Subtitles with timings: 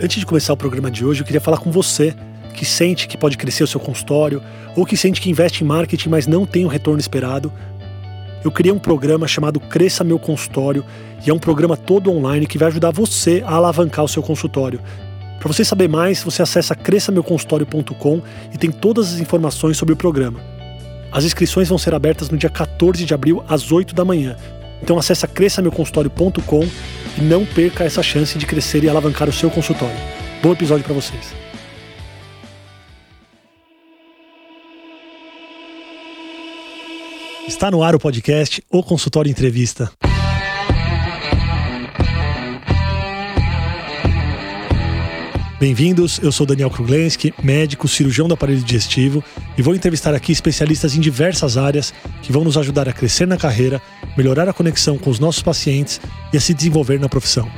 [0.00, 2.14] Antes de começar o programa de hoje, eu queria falar com você
[2.52, 4.42] que sente que pode crescer o seu consultório
[4.76, 7.52] ou que sente que investe em marketing, mas não tem o retorno esperado.
[8.42, 10.84] Eu criei um programa chamado Cresça Meu Consultório
[11.24, 14.80] e é um programa todo online que vai ajudar você a alavancar o seu consultório.
[15.38, 18.20] Para você saber mais, você acessa cresçameuconsultório.com
[18.52, 20.40] e tem todas as informações sobre o programa.
[21.12, 24.36] As inscrições vão ser abertas no dia 14 de abril às 8 da manhã.
[24.82, 26.68] Então acessa cresçameuconsultório.com
[27.18, 29.96] e não perca essa chance de crescer e alavancar o seu consultório.
[30.42, 31.34] Bom episódio para vocês.
[37.46, 39.90] Está no ar o podcast O Consultório Entrevista.
[45.64, 49.24] Bem-vindos, eu sou Daniel Kruglenski, médico, cirurgião do aparelho digestivo
[49.56, 53.38] e vou entrevistar aqui especialistas em diversas áreas que vão nos ajudar a crescer na
[53.38, 53.80] carreira,
[54.14, 56.02] melhorar a conexão com os nossos pacientes
[56.34, 57.50] e a se desenvolver na profissão.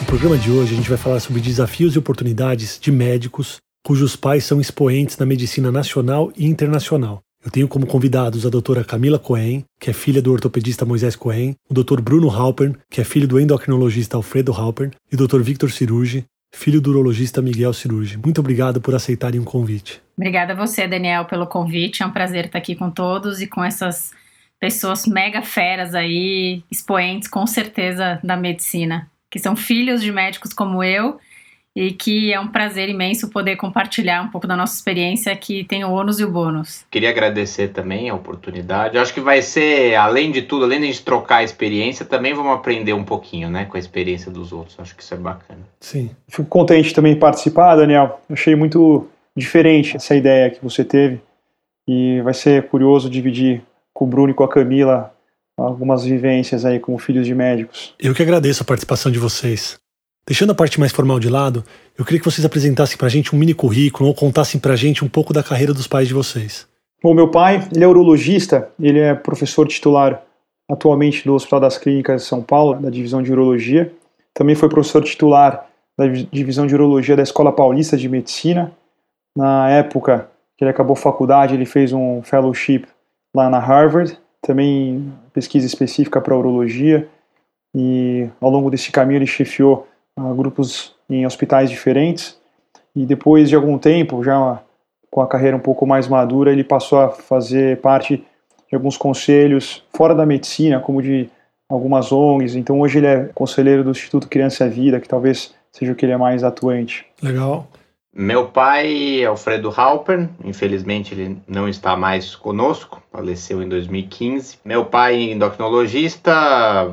[0.00, 4.16] No programa de hoje a gente vai falar sobre desafios e oportunidades de médicos cujos
[4.16, 7.20] pais são expoentes na medicina nacional e internacional.
[7.42, 11.56] Eu tenho como convidados a doutora Camila Cohen, que é filha do ortopedista Moisés Cohen,
[11.70, 15.70] o doutor Bruno Halpern, que é filho do endocrinologista Alfredo Halpern, e o doutor Victor
[15.70, 18.18] Cirugi, filho do urologista Miguel Cirugi.
[18.18, 20.02] Muito obrigado por aceitarem o convite.
[20.18, 22.02] Obrigada a você, Daniel, pelo convite.
[22.02, 24.10] É um prazer estar aqui com todos e com essas
[24.58, 30.84] pessoas mega feras aí, expoentes com certeza da medicina, que são filhos de médicos como
[30.84, 31.18] eu
[31.74, 35.84] e que é um prazer imenso poder compartilhar um pouco da nossa experiência que tem
[35.84, 36.84] o ônus e o bônus.
[36.90, 38.98] Queria agradecer também a oportunidade.
[38.98, 42.34] acho que vai ser, além de tudo, além de a gente trocar a experiência, também
[42.34, 44.78] vamos aprender um pouquinho, né, com a experiência dos outros.
[44.80, 45.60] Acho que isso é bacana.
[45.80, 46.10] Sim.
[46.28, 48.20] Fico contente também de participar, Daniel.
[48.28, 51.20] Achei muito diferente essa ideia que você teve
[51.86, 55.14] e vai ser curioso dividir com o Bruno e com a Camila
[55.56, 57.94] algumas vivências aí como filhos de médicos.
[57.98, 59.79] Eu que agradeço a participação de vocês.
[60.30, 61.64] Deixando a parte mais formal de lado,
[61.98, 64.76] eu queria que vocês apresentassem para a gente um mini currículo ou contassem para a
[64.76, 66.68] gente um pouco da carreira dos pais de vocês.
[67.02, 70.22] Bom, meu pai, ele é urologista, ele é professor titular
[70.70, 73.92] atualmente do Hospital das Clínicas de São Paulo, da divisão de urologia.
[74.32, 75.66] Também foi professor titular
[75.98, 78.70] da divisão de urologia da Escola Paulista de Medicina.
[79.36, 82.84] Na época que ele acabou a faculdade, ele fez um fellowship
[83.34, 87.08] lá na Harvard, também pesquisa específica para urologia.
[87.74, 89.88] E ao longo desse caminho ele chefiou
[90.36, 92.38] grupos em hospitais diferentes.
[92.94, 94.60] E depois de algum tempo, já
[95.10, 98.24] com a carreira um pouco mais madura, ele passou a fazer parte
[98.68, 101.28] de alguns conselhos fora da medicina, como de
[101.68, 102.54] algumas ONGs.
[102.54, 106.04] Então hoje ele é conselheiro do Instituto Criança e Vida, que talvez seja o que
[106.04, 107.06] ele é mais atuante.
[107.22, 107.66] Legal.
[108.12, 114.58] Meu pai, Alfredo Halpern, infelizmente ele não está mais conosco, faleceu em 2015.
[114.64, 116.92] Meu pai, endocrinologista,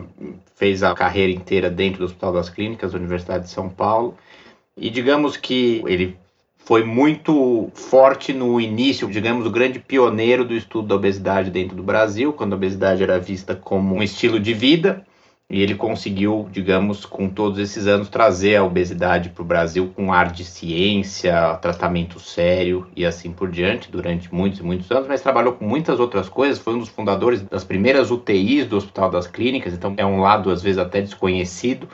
[0.57, 4.17] fez a carreira inteira dentro do Hospital das Clínicas da Universidade de São Paulo.
[4.75, 6.17] E digamos que ele
[6.57, 11.83] foi muito forte no início, digamos, o grande pioneiro do estudo da obesidade dentro do
[11.83, 15.05] Brasil, quando a obesidade era vista como um estilo de vida.
[15.49, 20.11] E ele conseguiu, digamos, com todos esses anos, trazer a obesidade para o Brasil com
[20.11, 25.21] ar de ciência, tratamento sério e assim por diante, durante muitos e muitos anos, mas
[25.21, 29.25] trabalhou com muitas outras coisas, foi um dos fundadores das primeiras UTIs do Hospital das
[29.25, 31.87] Clínicas, então é um lado, às vezes, até desconhecido,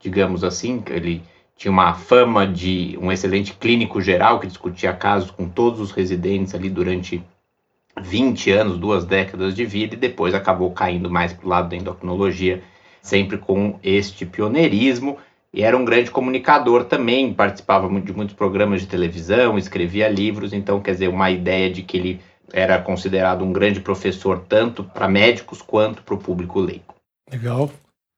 [0.00, 1.22] digamos assim, ele
[1.56, 6.52] tinha uma fama de um excelente clínico geral que discutia casos com todos os residentes
[6.52, 7.22] ali durante
[8.02, 11.76] 20 anos, duas décadas de vida, e depois acabou caindo mais para o lado da
[11.76, 12.60] endocrinologia
[13.02, 15.18] sempre com este pioneirismo.
[15.52, 20.80] E era um grande comunicador também, participava de muitos programas de televisão, escrevia livros, então,
[20.80, 22.20] quer dizer, uma ideia de que ele
[22.52, 26.94] era considerado um grande professor tanto para médicos quanto para o público leigo.
[27.30, 27.70] Legal.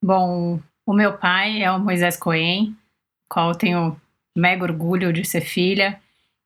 [0.03, 2.77] Bom, o meu pai é o Moisés Cohen,
[3.29, 4.01] qual eu tenho
[4.37, 6.01] mega orgulho de ser filha.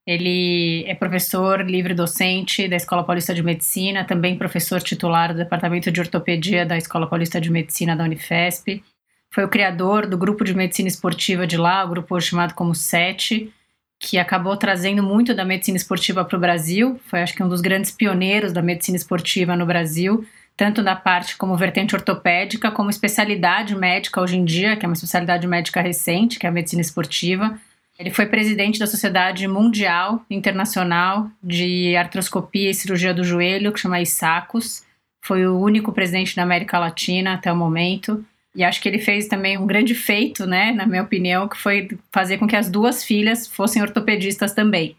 [0.06, 5.98] Ele é professor livre-docente da Escola Paulista de Medicina, também professor titular do Departamento de
[5.98, 8.84] Ortopedia da Escola Paulista de Medicina da Unifesp.
[9.32, 13.50] Foi o criador do grupo de medicina esportiva de lá, o grupo chamado como SET,
[13.98, 17.00] que acabou trazendo muito da medicina esportiva para o Brasil.
[17.06, 20.22] Foi, acho que, um dos grandes pioneiros da medicina esportiva no Brasil,
[20.54, 24.94] tanto na parte como vertente ortopédica, como especialidade médica hoje em dia, que é uma
[24.94, 27.58] especialidade médica recente, que é a medicina esportiva
[27.98, 34.00] ele foi presidente da Sociedade Mundial Internacional de Artroscopia e Cirurgia do Joelho, que chama
[34.00, 34.84] ISACOS.
[35.22, 38.24] Foi o único presidente da América Latina até o momento.
[38.54, 41.88] E acho que ele fez também um grande feito, né, na minha opinião, que foi
[42.12, 44.96] fazer com que as duas filhas fossem ortopedistas também.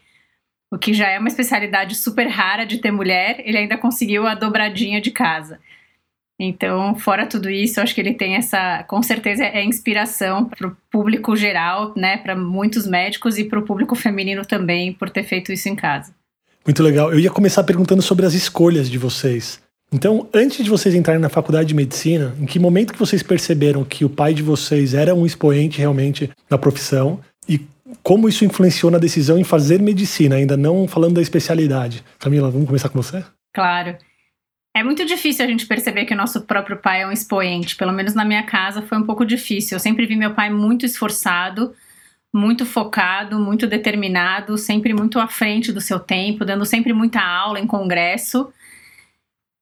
[0.70, 4.34] O que já é uma especialidade super rara de ter mulher, ele ainda conseguiu a
[4.34, 5.60] dobradinha de casa.
[6.38, 10.76] Então, fora tudo isso, acho que ele tem essa, com certeza, é inspiração para o
[10.90, 15.50] público geral, né, para muitos médicos e para o público feminino também, por ter feito
[15.50, 16.12] isso em casa.
[16.66, 17.10] Muito legal.
[17.10, 19.62] Eu ia começar perguntando sobre as escolhas de vocês.
[19.92, 23.84] Então, antes de vocês entrarem na faculdade de medicina, em que momento que vocês perceberam
[23.84, 27.60] que o pai de vocês era um expoente realmente na profissão e
[28.02, 32.04] como isso influenciou na decisão em fazer medicina, ainda não falando da especialidade?
[32.18, 33.24] Camila, vamos começar com você?
[33.54, 33.96] Claro.
[34.76, 37.76] É muito difícil a gente perceber que o nosso próprio pai é um expoente.
[37.76, 39.74] Pelo menos na minha casa foi um pouco difícil.
[39.74, 41.74] Eu sempre vi meu pai muito esforçado,
[42.30, 47.58] muito focado, muito determinado, sempre muito à frente do seu tempo, dando sempre muita aula
[47.58, 48.52] em congresso.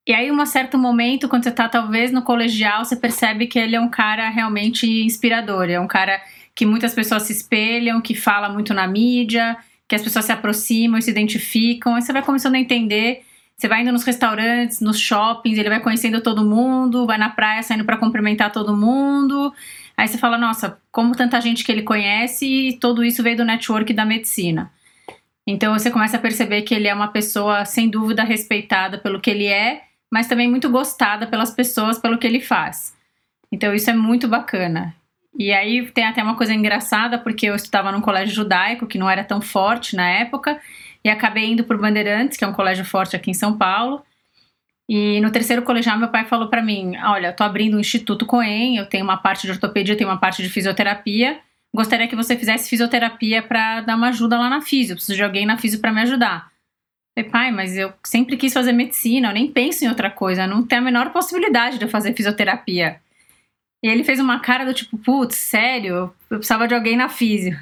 [0.05, 3.77] E aí, um certo momento, quando você está talvez no colegial, você percebe que ele
[3.77, 5.69] é um cara realmente inspirador.
[5.69, 6.21] É um cara
[6.53, 9.55] que muitas pessoas se espelham, que fala muito na mídia,
[9.87, 11.95] que as pessoas se aproximam e se identificam.
[11.95, 13.21] Aí você vai começando a entender
[13.57, 17.63] você vai indo nos restaurantes, nos shoppings, ele vai conhecendo todo mundo, vai na praia
[17.63, 19.53] saindo para cumprimentar todo mundo.
[19.95, 23.45] Aí você fala, nossa, como tanta gente que ele conhece e tudo isso veio do
[23.45, 24.71] network da medicina.
[25.47, 29.29] Então você começa a perceber que ele é uma pessoa sem dúvida respeitada pelo que
[29.29, 32.95] ele é, mas também muito gostada pelas pessoas pelo que ele faz.
[33.51, 34.93] Então isso é muito bacana.
[35.37, 39.09] E aí tem até uma coisa engraçada, porque eu estudava num colégio judaico que não
[39.09, 40.59] era tão forte na época,
[41.05, 44.03] e acabei indo por Bandeirantes, que é um colégio forte aqui em São Paulo.
[44.89, 48.77] E no terceiro colegial, meu pai falou para mim: Olha, tô abrindo um Instituto Coen,
[48.77, 51.39] eu tenho uma parte de ortopedia, eu tenho uma parte de fisioterapia.
[51.73, 54.93] Gostaria que você fizesse fisioterapia para dar uma ajuda lá na fisio.
[54.93, 56.51] Eu preciso de alguém na fisio para me ajudar.
[57.15, 60.47] Eu falei, pai, mas eu sempre quis fazer medicina, eu nem penso em outra coisa,
[60.47, 62.99] não tem a menor possibilidade de eu fazer fisioterapia.
[63.83, 67.57] E ele fez uma cara do tipo, putz, sério, eu precisava de alguém na fisio.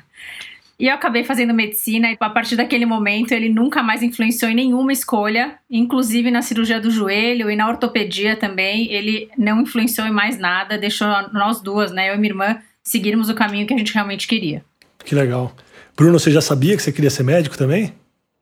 [0.80, 4.56] E eu acabei fazendo medicina e a partir daquele momento ele nunca mais influenciou em
[4.56, 8.92] nenhuma escolha, inclusive na cirurgia do joelho e na ortopedia também.
[8.92, 13.30] Ele não influenciou em mais nada, deixou nós duas, né, eu e minha irmã, seguirmos
[13.30, 14.64] o caminho que a gente realmente queria.
[15.06, 15.54] Que legal.
[15.96, 17.94] Bruno, você já sabia que você queria ser médico também?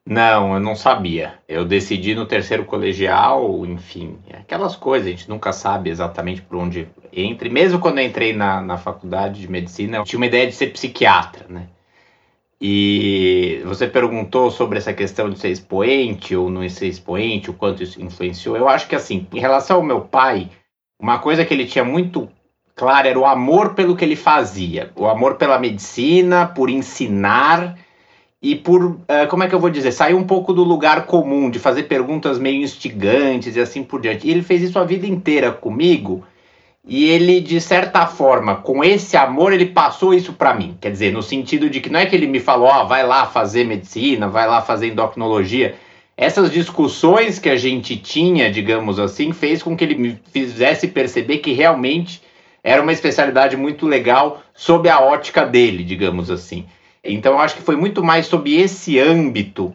[0.04, 1.34] Não, eu não sabia.
[1.46, 6.88] Eu decidi no terceiro colegial, enfim, aquelas coisas, a gente nunca sabe exatamente por onde
[7.12, 7.46] entra.
[7.46, 10.54] E mesmo quando eu entrei na, na faculdade de medicina, eu tinha uma ideia de
[10.54, 11.68] ser psiquiatra, né?
[12.64, 17.82] E você perguntou sobre essa questão de ser expoente ou não ser expoente, o quanto
[17.82, 18.56] isso influenciou.
[18.56, 20.48] Eu acho que, assim, em relação ao meu pai,
[20.96, 22.28] uma coisa que ele tinha muito
[22.76, 27.76] clara era o amor pelo que ele fazia, o amor pela medicina, por ensinar
[28.40, 31.50] e por, uh, como é que eu vou dizer, sair um pouco do lugar comum,
[31.50, 34.28] de fazer perguntas meio instigantes e assim por diante.
[34.28, 36.24] E ele fez isso a vida inteira comigo
[36.86, 40.76] e ele, de certa forma, com esse amor, ele passou isso para mim.
[40.80, 43.06] Quer dizer, no sentido de que não é que ele me falou, ó, oh, vai
[43.06, 45.76] lá fazer medicina, vai lá fazer endocrinologia.
[46.16, 51.38] Essas discussões que a gente tinha, digamos assim, fez com que ele me fizesse perceber
[51.38, 52.20] que realmente
[52.64, 56.66] era uma especialidade muito legal sob a ótica dele, digamos assim.
[57.04, 59.72] Então, eu acho que foi muito mais sob esse âmbito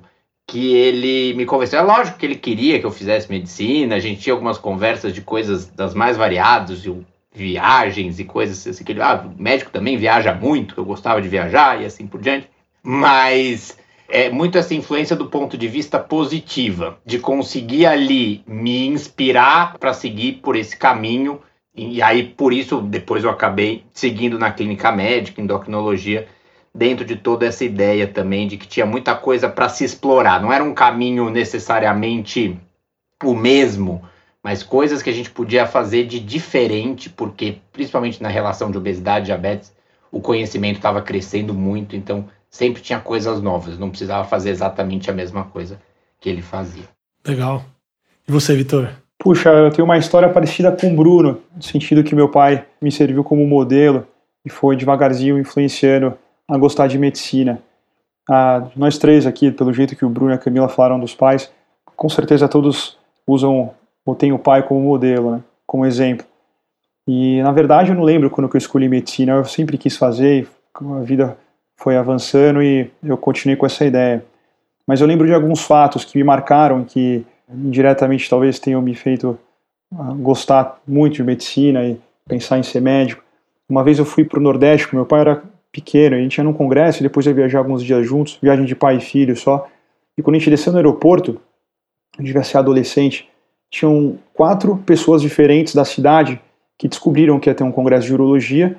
[0.48, 1.80] que ele me convenceu.
[1.80, 5.22] É lógico que ele queria que eu fizesse medicina, a gente tinha algumas conversas de
[5.22, 6.96] coisas das mais variadas, de
[7.34, 11.28] viagens e coisas assim, que ele, ah, o médico também viaja muito, eu gostava de
[11.28, 12.50] viajar e assim por diante,
[12.82, 13.78] mas
[14.10, 19.94] é muito essa influência do ponto de vista positiva, de conseguir ali me inspirar para
[19.94, 21.42] seguir por esse caminho,
[21.76, 26.28] e aí por isso depois eu acabei seguindo na clínica médica, endocrinologia,
[26.78, 30.40] dentro de toda essa ideia também de que tinha muita coisa para se explorar.
[30.40, 32.56] Não era um caminho necessariamente
[33.24, 34.04] o mesmo,
[34.44, 39.24] mas coisas que a gente podia fazer de diferente, porque principalmente na relação de obesidade
[39.24, 39.74] e diabetes,
[40.12, 45.14] o conhecimento estava crescendo muito, então sempre tinha coisas novas, não precisava fazer exatamente a
[45.14, 45.82] mesma coisa
[46.22, 46.84] que ele fazia.
[47.26, 47.66] Legal.
[48.28, 48.90] E você, Vitor?
[49.18, 52.92] Puxa, eu tenho uma história parecida com o Bruno, no sentido que meu pai me
[52.92, 54.06] serviu como modelo
[54.46, 56.16] e foi devagarzinho influenciando
[56.48, 57.62] a gostar de medicina.
[58.30, 61.52] Ah, nós três aqui, pelo jeito que o Bruno e a Camila falaram dos pais,
[61.96, 63.72] com certeza todos usam
[64.06, 66.26] ou têm o pai como modelo, né, como exemplo.
[67.08, 71.04] E na verdade eu não lembro quando eu escolhi medicina, eu sempre quis fazer, a
[71.04, 71.38] vida
[71.76, 74.24] foi avançando e eu continuei com essa ideia.
[74.86, 79.38] Mas eu lembro de alguns fatos que me marcaram, que indiretamente talvez tenham me feito
[79.94, 83.24] ah, gostar muito de medicina e pensar em ser médico.
[83.70, 86.54] Uma vez eu fui para o Nordeste, meu pai era pequeno, a gente ia num
[86.54, 89.68] congresso, depois ia viajar alguns dias juntos, viagem de pai e filho só.
[90.18, 91.40] E quando a gente desceu no aeroporto,
[92.18, 93.30] a gente ser adolescente,
[93.70, 96.42] tinham quatro pessoas diferentes da cidade
[96.78, 98.76] que descobriram que ia ter um congresso de urologia.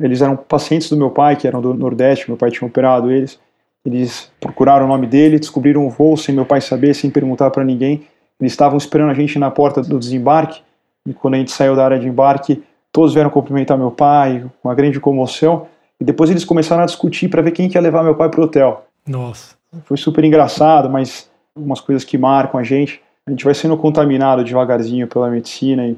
[0.00, 3.38] Eles eram pacientes do meu pai, que eram do Nordeste, meu pai tinha operado eles.
[3.84, 7.64] Eles procuraram o nome dele, descobriram o voo sem meu pai saber, sem perguntar para
[7.64, 8.06] ninguém.
[8.40, 10.62] Eles estavam esperando a gente na porta do desembarque
[11.06, 14.74] E quando a gente saiu da área de embarque, todos vieram cumprimentar meu pai, uma
[14.74, 15.66] grande comoção.
[16.00, 18.40] E depois eles começaram a discutir para ver quem que ia levar meu pai para
[18.40, 18.86] o hotel.
[19.06, 19.54] Nossa.
[19.84, 23.02] Foi super engraçado, mas umas coisas que marcam a gente.
[23.26, 25.96] A gente vai sendo contaminado devagarzinho pela medicina e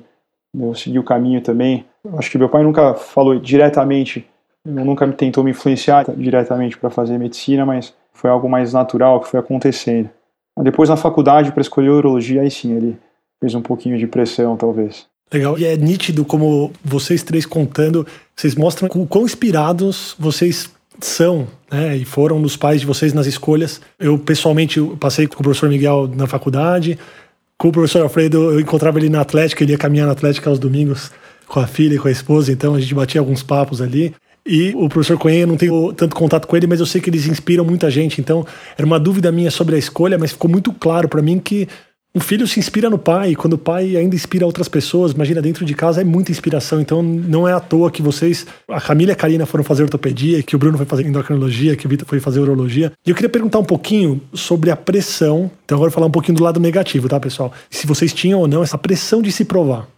[0.58, 1.86] eu segui o caminho também.
[2.18, 4.26] Acho que meu pai nunca falou diretamente,
[4.64, 9.40] nunca tentou me influenciar diretamente para fazer medicina, mas foi algo mais natural que foi
[9.40, 10.10] acontecendo.
[10.58, 12.98] Depois na faculdade para escolher urologia, aí sim, ele
[13.40, 15.06] fez um pouquinho de pressão, talvez.
[15.32, 15.58] Legal.
[15.58, 20.70] E é nítido como vocês três contando, vocês mostram o quão inspirados vocês
[21.00, 21.96] são, né?
[21.96, 23.80] E foram nos pais de vocês nas escolhas.
[23.98, 26.98] Eu, pessoalmente, passei com o professor Miguel na faculdade.
[27.56, 30.58] Com o professor Alfredo, eu encontrava ele na Atlética, ele ia caminhar na Atlética aos
[30.58, 31.10] domingos
[31.46, 34.14] com a filha e com a esposa, então a gente batia alguns papos ali.
[34.44, 37.08] E o professor Coen, eu não tenho tanto contato com ele, mas eu sei que
[37.08, 38.20] eles inspiram muita gente.
[38.20, 38.44] Então,
[38.76, 41.68] era uma dúvida minha sobre a escolha, mas ficou muito claro para mim que
[42.14, 45.64] um filho se inspira no pai, quando o pai ainda inspira outras pessoas, imagina, dentro
[45.64, 46.78] de casa é muita inspiração.
[46.78, 50.42] Então, não é à toa que vocês, a Camila e a Karina foram fazer ortopedia,
[50.42, 52.92] que o Bruno foi fazer endocrinologia, que o Vitor foi fazer urologia.
[53.06, 55.50] E eu queria perguntar um pouquinho sobre a pressão.
[55.64, 57.50] Então, agora vou falar um pouquinho do lado negativo, tá, pessoal?
[57.70, 59.88] Se vocês tinham ou não essa pressão de se provar.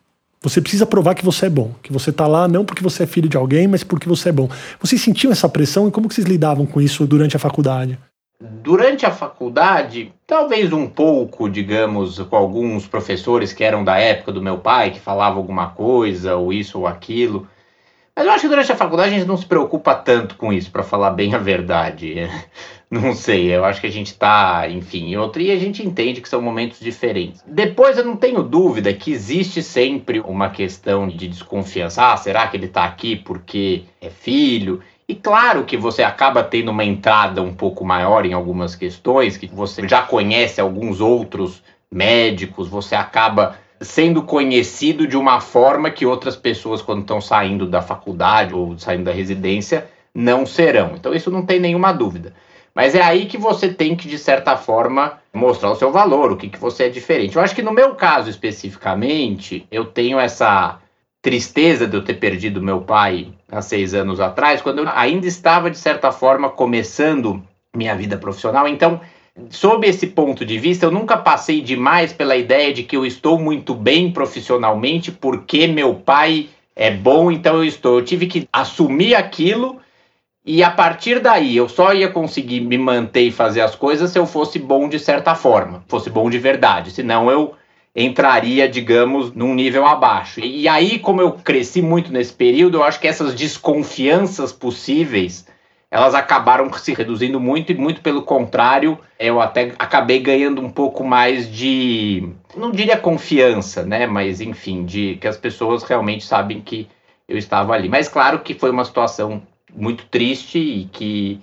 [0.41, 3.07] Você precisa provar que você é bom, que você está lá não porque você é
[3.07, 4.49] filho de alguém, mas porque você é bom.
[4.79, 7.99] Vocês sentiam essa pressão e como que vocês lidavam com isso durante a faculdade?
[8.41, 14.43] Durante a faculdade, talvez um pouco, digamos, com alguns professores que eram da época do
[14.43, 17.49] meu pai, que falavam alguma coisa, ou isso ou aquilo.
[18.17, 20.71] Mas eu acho que durante a faculdade a gente não se preocupa tanto com isso,
[20.71, 22.29] para falar bem a verdade.
[22.91, 26.21] Não sei, eu acho que a gente tá, enfim, em outro, e a gente entende
[26.21, 27.43] que são momentos diferentes.
[27.45, 32.13] Depois eu não tenho dúvida que existe sempre uma questão de desconfiança.
[32.13, 34.81] Ah, será que ele tá aqui porque é filho?
[35.09, 39.47] E claro que você acaba tendo uma entrada um pouco maior em algumas questões, que
[39.47, 46.37] você já conhece alguns outros médicos, você acaba sendo conhecido de uma forma que outras
[46.37, 50.93] pessoas, quando estão saindo da faculdade ou saindo da residência, não serão.
[50.95, 52.33] Então, isso não tem nenhuma dúvida.
[52.75, 56.37] Mas é aí que você tem que, de certa forma, mostrar o seu valor, o
[56.37, 57.37] que, que você é diferente.
[57.37, 60.79] Eu acho que no meu caso especificamente, eu tenho essa
[61.23, 65.71] tristeza de eu ter perdido meu pai há seis anos atrás, quando eu ainda estava,
[65.71, 67.43] de certa forma, começando
[67.75, 68.69] minha vida profissional.
[68.69, 69.01] Então,
[69.51, 73.39] sob esse ponto de vista, eu nunca passei demais pela ideia de que eu estou
[73.39, 77.99] muito bem profissionalmente porque meu pai é bom, então eu estou.
[77.99, 79.81] Eu tive que assumir aquilo
[80.47, 84.19] e a partir daí, eu só ia conseguir me manter e fazer as coisas se
[84.19, 86.91] eu fosse bom de certa forma, fosse bom de verdade.
[86.91, 87.55] Senão eu
[87.95, 90.41] entraria, digamos, num nível abaixo.
[90.41, 95.47] E aí, como eu cresci muito nesse período, eu acho que essas desconfianças possíveis,
[95.91, 101.05] elas acabaram se reduzindo muito e muito pelo contrário, eu até acabei ganhando um pouco
[101.05, 106.89] mais de, não diria confiança, né, mas enfim, de que as pessoas realmente sabem que
[107.29, 107.89] eu estava ali.
[107.89, 109.41] Mas claro que foi uma situação
[109.73, 111.41] muito triste e que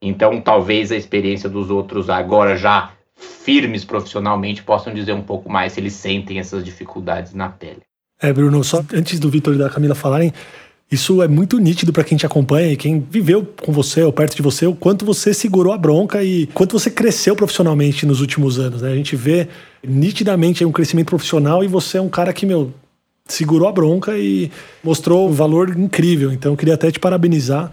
[0.00, 2.90] então talvez a experiência dos outros agora já
[3.22, 7.82] firmes profissionalmente possam dizer um pouco mais se eles sentem essas dificuldades na pele.
[8.20, 10.32] É, Bruno, só antes do Vitor e da Camila falarem,
[10.90, 14.36] isso é muito nítido para quem te acompanha e quem viveu com você ou perto
[14.36, 18.58] de você, o quanto você segurou a bronca e quanto você cresceu profissionalmente nos últimos
[18.58, 18.82] anos.
[18.82, 18.92] Né?
[18.92, 19.48] A gente vê
[19.82, 22.72] nitidamente um crescimento profissional e você é um cara que, meu,
[23.26, 24.50] segurou a bronca e
[24.84, 26.30] mostrou um valor incrível.
[26.30, 27.72] Então, eu queria até te parabenizar.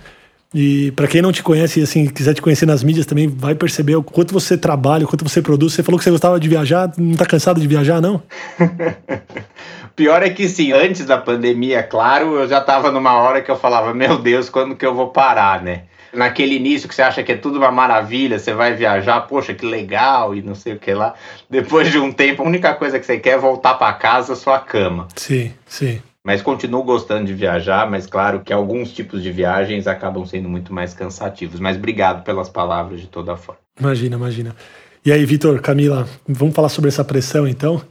[0.53, 3.53] E para quem não te conhece e assim, quiser te conhecer nas mídias também, vai
[3.53, 5.73] perceber o quanto você trabalha, o quanto você produz.
[5.73, 8.21] Você falou que você gostava de viajar, não tá cansado de viajar, não?
[9.95, 13.57] Pior é que sim, antes da pandemia, claro, eu já tava numa hora que eu
[13.57, 15.83] falava, meu Deus, quando que eu vou parar, né?
[16.13, 19.65] naquele início que você acha que é tudo uma maravilha, você vai viajar, poxa, que
[19.65, 21.13] legal e não sei o que lá.
[21.49, 24.59] Depois de um tempo, a única coisa que você quer é voltar para casa, sua
[24.59, 25.07] cama.
[25.15, 26.01] Sim, sim.
[26.29, 30.71] Mas continuo gostando de viajar, mas claro que alguns tipos de viagens acabam sendo muito
[30.71, 31.59] mais cansativos.
[31.59, 33.59] Mas obrigado pelas palavras de toda forma.
[33.79, 34.55] Imagina, imagina.
[35.03, 37.81] E aí, Vitor, Camila, vamos falar sobre essa pressão então?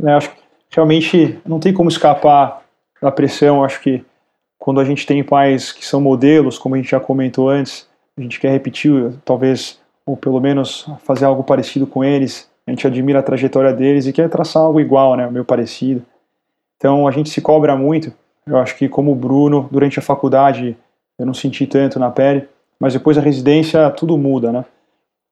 [0.00, 0.36] Eu acho que
[0.70, 2.62] realmente não tem como escapar
[3.02, 3.64] da pressão.
[3.64, 4.04] Acho que
[4.60, 8.22] quando a gente tem pais que são modelos, como a gente já comentou antes, a
[8.22, 13.18] gente quer repetir, talvez, ou pelo menos fazer algo parecido com eles, a gente admira
[13.18, 16.06] a trajetória deles e quer traçar algo igual, né, meio parecido.
[16.78, 18.12] Então a gente se cobra muito.
[18.46, 20.76] Eu acho que como o Bruno, durante a faculdade,
[21.18, 22.48] eu não senti tanto na pele,
[22.80, 24.64] mas depois da residência tudo muda, né?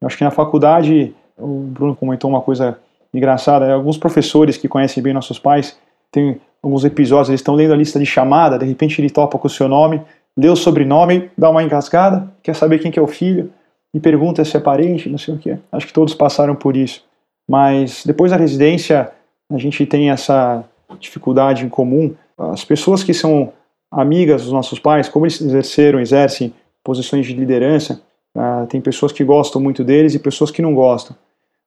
[0.02, 2.78] Eu acho que na faculdade, o Bruno comentou uma coisa
[3.14, 5.78] engraçada, alguns professores que conhecem bem nossos pais
[6.12, 9.46] têm alguns episódios, eles estão lendo a lista de chamada, de repente ele topa com
[9.46, 10.02] o seu nome,
[10.36, 13.50] lê o sobrenome, dá uma engasgada, quer saber quem que é o filho,
[13.94, 15.56] e pergunta se é parente, não sei o que.
[15.72, 17.02] Acho que todos passaram por isso.
[17.48, 19.10] Mas depois da residência,
[19.50, 20.64] a gente tem essa
[20.98, 22.14] dificuldade em comum.
[22.38, 23.52] As pessoas que são
[23.90, 26.52] amigas dos nossos pais, como eles exerceram, exercem
[26.84, 28.00] posições de liderança,
[28.36, 31.16] uh, tem pessoas que gostam muito deles e pessoas que não gostam.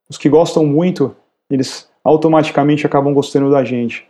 [0.10, 1.16] Os que gostam muito,
[1.50, 4.08] eles automaticamente acabam gostando da gente.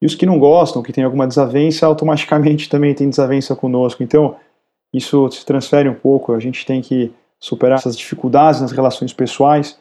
[0.00, 4.02] E os que não gostam, que têm alguma desavença, automaticamente também têm desavença conosco.
[4.02, 4.36] Então,
[4.92, 9.78] isso se transfere um pouco, a gente tem que superar essas dificuldades nas relações pessoais.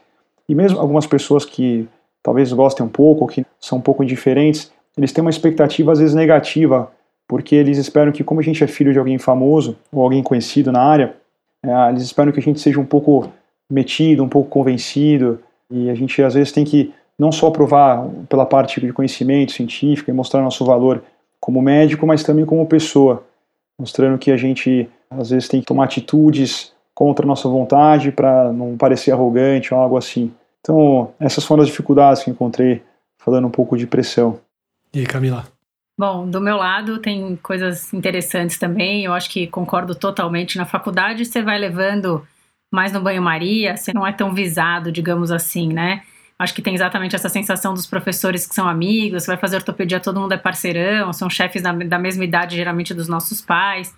[0.47, 1.87] E mesmo algumas pessoas que
[2.23, 5.99] talvez gostem um pouco, ou que são um pouco indiferentes, eles têm uma expectativa às
[5.99, 6.91] vezes negativa,
[7.27, 10.71] porque eles esperam que, como a gente é filho de alguém famoso ou alguém conhecido
[10.71, 11.15] na área,
[11.63, 13.31] é, eles esperam que a gente seja um pouco
[13.69, 18.45] metido, um pouco convencido, e a gente às vezes tem que não só provar pela
[18.45, 21.03] parte de conhecimento científico e mostrar nosso valor
[21.39, 23.23] como médico, mas também como pessoa,
[23.79, 28.51] mostrando que a gente às vezes tem que tomar atitudes contra a nossa vontade para
[28.51, 30.31] não parecer arrogante ou algo assim.
[30.61, 32.83] Então, essas foram as dificuldades que encontrei
[33.17, 34.39] falando um pouco de pressão.
[34.93, 35.45] E aí, Camila?
[35.97, 39.05] Bom, do meu lado tem coisas interessantes também.
[39.05, 40.57] Eu acho que concordo totalmente.
[40.57, 42.25] Na faculdade você vai levando
[42.71, 46.01] mais no banho-maria, você não é tão visado, digamos assim, né?
[46.39, 49.99] Acho que tem exatamente essa sensação dos professores que são amigos, você vai fazer ortopedia,
[49.99, 53.93] todo mundo é parceirão, são chefes da, da mesma idade, geralmente, dos nossos pais.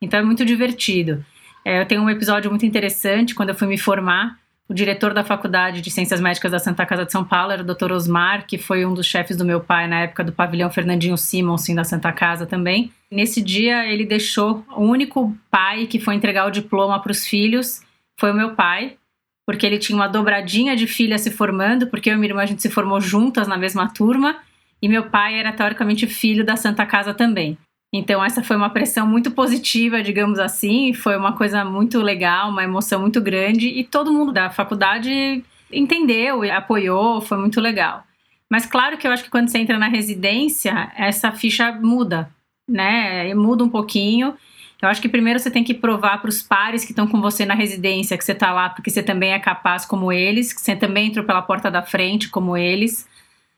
[0.00, 1.22] Então é muito divertido.
[1.64, 4.38] É, eu tenho um episódio muito interessante, quando eu fui me formar,
[4.68, 7.66] o diretor da Faculdade de Ciências Médicas da Santa Casa de São Paulo era o
[7.66, 7.92] Dr.
[7.92, 11.74] Osmar, que foi um dos chefes do meu pai na época do pavilhão Fernandinho Simonsen
[11.74, 12.92] da Santa Casa também.
[13.10, 17.82] Nesse dia, ele deixou o único pai que foi entregar o diploma para os filhos
[18.22, 18.96] foi o meu pai,
[19.44, 22.46] porque ele tinha uma dobradinha de filhas se formando, porque eu e minha irmã a
[22.46, 24.36] gente se formou juntas na mesma turma,
[24.80, 27.58] e meu pai era teoricamente filho da Santa Casa também.
[27.92, 32.64] Então, essa foi uma pressão muito positiva, digamos assim, foi uma coisa muito legal, uma
[32.64, 38.04] emoção muito grande, e todo mundo da faculdade entendeu e apoiou, foi muito legal.
[38.48, 42.30] Mas, claro que eu acho que quando você entra na residência, essa ficha muda,
[42.68, 43.34] né?
[43.34, 44.34] Muda um pouquinho.
[44.80, 47.46] Eu acho que primeiro você tem que provar para os pares que estão com você
[47.46, 50.74] na residência que você está lá porque você também é capaz como eles, que você
[50.74, 53.08] também entrou pela porta da frente como eles,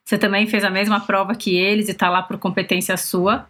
[0.04, 3.48] você também fez a mesma prova que eles e está lá por competência sua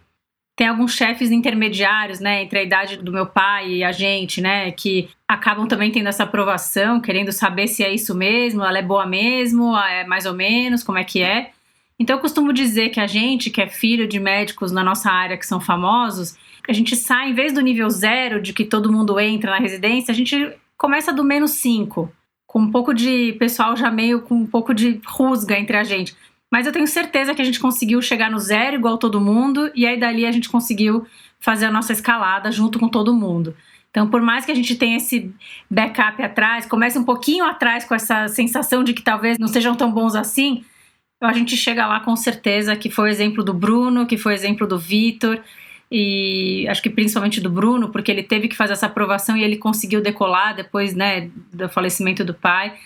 [0.55, 4.71] tem alguns chefes intermediários, né, entre a idade do meu pai e a gente, né,
[4.71, 9.05] que acabam também tendo essa aprovação, querendo saber se é isso mesmo, ela é boa
[9.05, 11.51] mesmo, é mais ou menos, como é que é.
[11.99, 15.37] Então eu costumo dizer que a gente, que é filho de médicos na nossa área
[15.37, 16.37] que são famosos,
[16.67, 20.11] a gente sai, em vez do nível zero, de que todo mundo entra na residência,
[20.11, 22.11] a gente começa do menos cinco,
[22.47, 26.15] com um pouco de pessoal já meio com um pouco de rusga entre a gente.
[26.55, 29.85] Mas eu tenho certeza que a gente conseguiu chegar no zero igual todo mundo, e
[29.85, 31.05] aí dali a gente conseguiu
[31.37, 33.53] fazer a nossa escalada junto com todo mundo.
[33.91, 35.35] Então, por mais que a gente tenha esse
[35.69, 39.91] backup atrás, comece um pouquinho atrás com essa sensação de que talvez não sejam tão
[39.91, 40.63] bons assim,
[41.21, 44.35] a gente chega lá com certeza que foi o exemplo do Bruno, que foi o
[44.35, 45.41] exemplo do Vitor,
[45.91, 49.57] e acho que principalmente do Bruno, porque ele teve que fazer essa aprovação e ele
[49.57, 52.77] conseguiu decolar depois né, do falecimento do pai.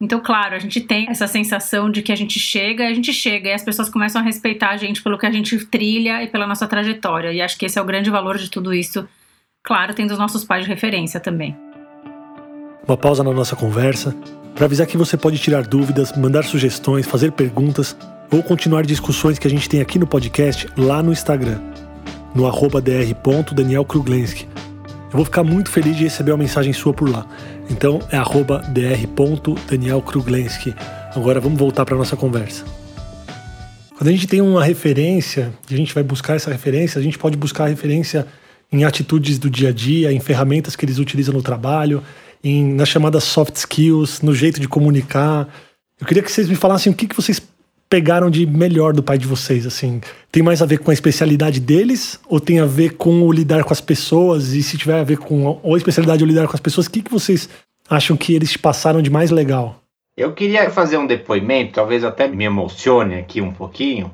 [0.00, 3.48] Então, claro, a gente tem essa sensação de que a gente chega, a gente chega
[3.48, 6.46] e as pessoas começam a respeitar a gente pelo que a gente trilha e pela
[6.46, 7.32] nossa trajetória.
[7.32, 9.08] E acho que esse é o grande valor de tudo isso.
[9.62, 11.56] Claro, tendo os nossos pais de referência também.
[12.86, 14.14] Uma pausa na nossa conversa
[14.54, 17.96] para avisar que você pode tirar dúvidas, mandar sugestões, fazer perguntas
[18.30, 21.58] ou continuar discussões que a gente tem aqui no podcast lá no Instagram,
[22.34, 22.82] no arroba.
[25.16, 27.26] Eu vou ficar muito feliz de receber uma mensagem sua por lá.
[27.70, 28.18] Então é
[28.70, 30.74] dr.danielkruglenski.
[31.14, 32.66] Agora vamos voltar para a nossa conversa.
[33.96, 37.16] Quando a gente tem uma referência, e a gente vai buscar essa referência, a gente
[37.16, 38.26] pode buscar referência
[38.70, 42.02] em atitudes do dia a dia, em ferramentas que eles utilizam no trabalho,
[42.44, 45.48] em, nas chamadas soft skills, no jeito de comunicar.
[45.98, 47.40] Eu queria que vocês me falassem o que, que vocês
[47.88, 49.66] pegaram de melhor do pai de vocês?
[49.66, 53.32] Assim, tem mais a ver com a especialidade deles ou tem a ver com o
[53.32, 54.52] lidar com as pessoas?
[54.52, 56.90] E se tiver a ver com ou a especialidade ou lidar com as pessoas, o
[56.90, 57.48] que, que vocês
[57.88, 59.80] acham que eles passaram de mais legal?
[60.16, 64.10] Eu queria fazer um depoimento, talvez até me emocione aqui um pouquinho,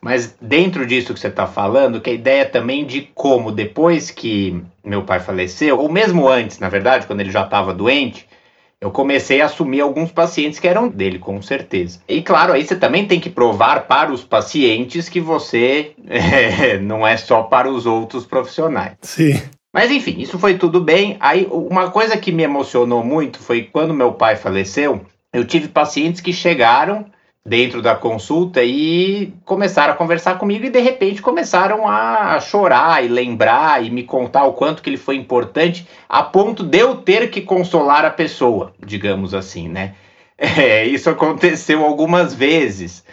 [0.00, 4.62] mas dentro disso que você está falando, que a ideia também de como depois que
[4.84, 8.26] meu pai faleceu, ou mesmo antes, na verdade, quando ele já estava doente,
[8.80, 12.00] eu comecei a assumir alguns pacientes que eram dele, com certeza.
[12.08, 17.06] E claro, aí você também tem que provar para os pacientes que você é, não
[17.06, 18.94] é só para os outros profissionais.
[19.02, 19.40] Sim.
[19.72, 21.16] Mas enfim, isso foi tudo bem.
[21.20, 26.20] Aí uma coisa que me emocionou muito foi quando meu pai faleceu, eu tive pacientes
[26.20, 27.04] que chegaram
[27.46, 33.08] dentro da consulta e começaram a conversar comigo e de repente começaram a chorar e
[33.08, 37.30] lembrar e me contar o quanto que ele foi importante a ponto de eu ter
[37.30, 39.94] que consolar a pessoa, digamos assim, né?
[40.42, 43.04] É, isso aconteceu algumas vezes.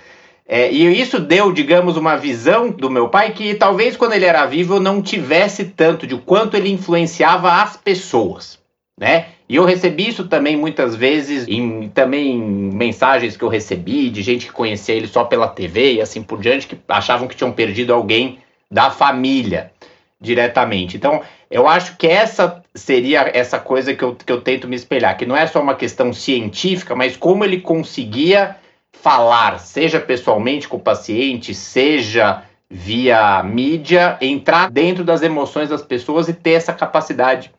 [0.48, 4.46] É, e isso deu, digamos, uma visão do meu pai que talvez quando ele era
[4.46, 8.58] vivo eu não tivesse tanto de quanto ele influenciava as pessoas,
[8.98, 9.26] né?
[9.50, 14.46] E eu recebi isso também muitas vezes em também mensagens que eu recebi de gente
[14.46, 17.94] que conhecia ele só pela TV e assim por diante que achavam que tinham perdido
[17.94, 19.72] alguém da família
[20.20, 20.98] diretamente.
[20.98, 25.16] Então, eu acho que essa seria essa coisa que eu, que eu tento me espelhar,
[25.16, 28.58] que não é só uma questão científica, mas como ele conseguia
[28.92, 36.28] falar, seja pessoalmente com o paciente, seja via mídia, entrar dentro das emoções das pessoas
[36.28, 37.52] e ter essa capacidade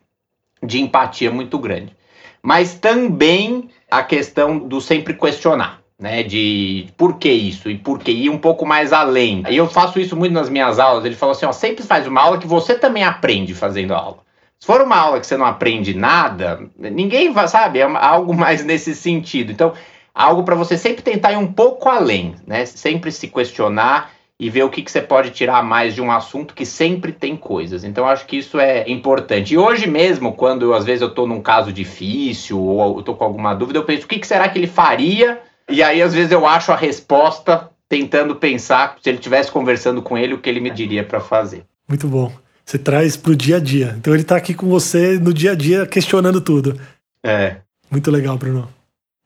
[0.63, 1.95] de empatia muito grande.
[2.41, 6.23] Mas também a questão do sempre questionar, né?
[6.23, 9.43] De por que isso e por que ir um pouco mais além.
[9.49, 11.05] E eu faço isso muito nas minhas aulas.
[11.05, 14.19] Ele falou assim: ó, sempre faz uma aula que você também aprende fazendo aula.
[14.59, 17.79] Se for uma aula que você não aprende nada, ninguém vai, sabe?
[17.79, 19.51] É algo mais nesse sentido.
[19.53, 19.73] Então,
[20.13, 22.65] algo para você sempre tentar ir um pouco além, né?
[22.65, 26.53] Sempre se questionar e ver o que, que você pode tirar mais de um assunto
[26.53, 27.83] que sempre tem coisas.
[27.83, 29.53] Então acho que isso é importante.
[29.53, 33.25] E hoje mesmo, quando às vezes eu estou num caso difícil ou eu estou com
[33.25, 35.41] alguma dúvida, eu penso o que, que será que ele faria?
[35.69, 40.17] E aí às vezes eu acho a resposta tentando pensar se ele estivesse conversando com
[40.17, 41.65] ele o que ele me diria para fazer.
[41.87, 42.31] Muito bom.
[42.63, 43.95] Você traz para o dia a dia.
[43.97, 46.79] Então ele está aqui com você no dia a dia questionando tudo.
[47.23, 47.57] É.
[47.91, 48.69] Muito legal, Bruno.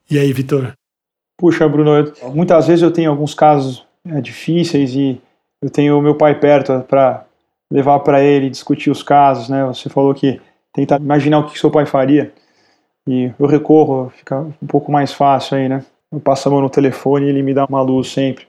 [0.10, 0.72] E aí, Vitor?
[1.38, 5.22] Puxa, Bruno, eu, muitas vezes eu tenho alguns casos é, difíceis e
[5.62, 7.26] eu tenho meu pai perto para
[7.72, 9.66] levar para ele, discutir os casos, né?
[9.66, 10.40] Você falou que
[10.74, 12.34] tentar imaginar o que seu pai faria
[13.08, 15.84] e eu recorro, fica um pouco mais fácil aí, né?
[16.12, 18.46] Eu passo a mão no telefone e ele me dá uma luz sempre.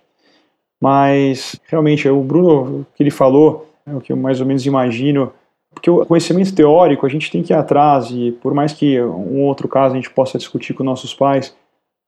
[0.80, 4.66] Mas realmente, o Bruno, o que ele falou, é o que eu mais ou menos
[4.66, 5.32] imagino,
[5.72, 9.42] porque o conhecimento teórico a gente tem que ir atrás e por mais que um
[9.42, 11.56] outro caso a gente possa discutir com nossos pais,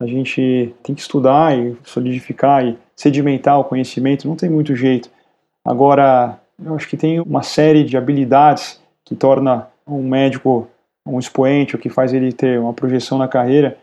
[0.01, 5.11] a gente tem que estudar e solidificar e sedimentar o conhecimento, não tem muito jeito.
[5.65, 10.69] Agora, eu acho que tem uma série de habilidades que torna um médico
[11.07, 13.79] um expoente, o que faz ele ter uma projeção na carreira,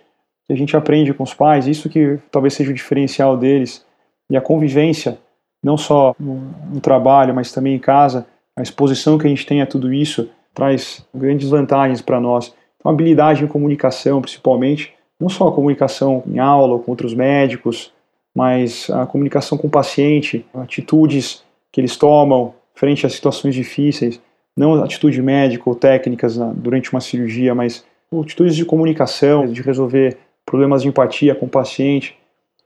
[0.45, 3.85] que a gente aprende com os pais, isso que talvez seja o diferencial deles,
[4.29, 5.17] e a convivência,
[5.63, 9.65] não só no, trabalho, mas também em casa, a exposição que a gente tem a
[9.65, 12.53] tudo isso traz grandes vantagens para nós.
[12.77, 17.93] Então, habilidade em comunicação, principalmente, não só a comunicação em aula ou com outros médicos,
[18.35, 24.19] mas a comunicação com o paciente, atitudes que eles tomam frente a situações difíceis,
[24.55, 27.85] não atitude médica ou técnicas durante uma cirurgia, mas
[28.21, 32.17] atitudes de comunicação, de resolver problemas de empatia com o paciente.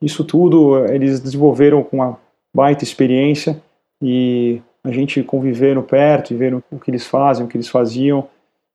[0.01, 2.17] Isso tudo eles desenvolveram com uma
[2.53, 3.61] baita experiência
[4.01, 8.27] e a gente convivendo perto e vendo o que eles fazem, o que eles faziam,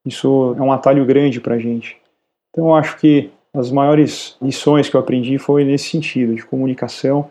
[0.04, 1.96] isso é um atalho grande para a gente.
[2.50, 7.30] Então eu acho que as maiores lições que eu aprendi foi nesse sentido, de comunicação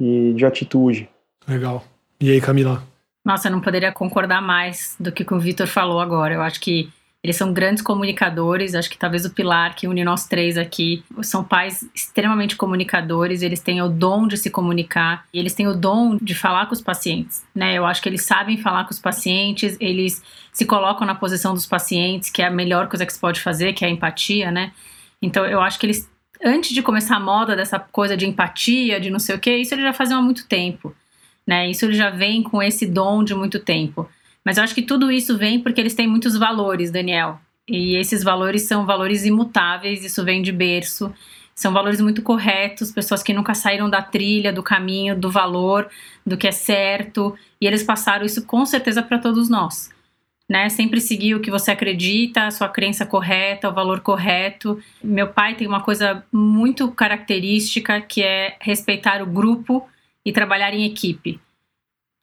[0.00, 1.08] e de atitude.
[1.46, 1.84] Legal.
[2.20, 2.82] E aí, Camila?
[3.24, 6.34] Nossa, eu não poderia concordar mais do que o Vitor falou agora.
[6.34, 6.88] Eu acho que
[7.26, 11.42] eles são grandes comunicadores, acho que talvez o pilar que une nós três aqui são
[11.42, 16.16] pais extremamente comunicadores, eles têm o dom de se comunicar e eles têm o dom
[16.22, 17.74] de falar com os pacientes, né?
[17.74, 21.66] Eu acho que eles sabem falar com os pacientes, eles se colocam na posição dos
[21.66, 24.70] pacientes, que é a melhor coisa que se pode fazer, que é a empatia, né?
[25.20, 26.10] Então eu acho que eles,
[26.44, 29.74] antes de começar a moda dessa coisa de empatia, de não sei o que, isso
[29.74, 30.94] eles já faziam há muito tempo.
[31.46, 31.70] Né?
[31.70, 34.08] Isso eles já vem com esse dom de muito tempo.
[34.44, 37.40] Mas eu acho que tudo isso vem porque eles têm muitos valores, Daniel.
[37.68, 41.12] E esses valores são valores imutáveis, isso vem de berço.
[41.54, 45.88] São valores muito corretos, pessoas que nunca saíram da trilha, do caminho, do valor,
[46.24, 47.36] do que é certo.
[47.60, 49.90] E eles passaram isso com certeza para todos nós
[50.48, 50.68] né?
[50.68, 54.80] Sempre seguir o que você acredita, a sua crença correta, o valor correto.
[55.02, 59.88] Meu pai tem uma coisa muito característica que é respeitar o grupo
[60.24, 61.40] e trabalhar em equipe.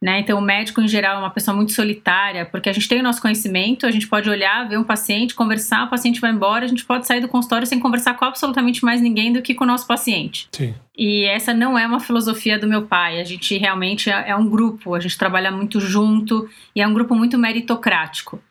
[0.04, 0.20] Né?
[0.20, 3.04] Então, o médico, em geral, é uma pessoa muito solitária, porque a gente tem o
[3.04, 6.68] nosso conhecimento, a gente pode olhar, ver um paciente, conversar, o paciente vai embora, a
[6.68, 9.68] gente pode sair do consultório sem conversar com absolutamente mais ninguém do que com o
[9.68, 10.50] nosso paciente.
[10.52, 10.76] Sim.
[10.98, 13.22] E essa não é uma filosofia do meu pai.
[13.22, 16.94] A gente realmente é, é um grupo, a gente trabalha muito junto e é um
[16.94, 18.44] grupo muito meritocrático.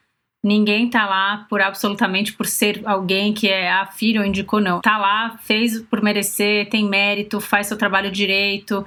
[0.42, 4.58] Ninguém tá lá por absolutamente por ser alguém que é a ah, filho ou indicou,
[4.58, 4.80] não.
[4.80, 8.86] Tá lá, fez por merecer, tem mérito, faz seu trabalho direito,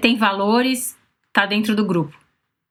[0.00, 0.97] tem valores
[1.32, 2.16] tá dentro do grupo.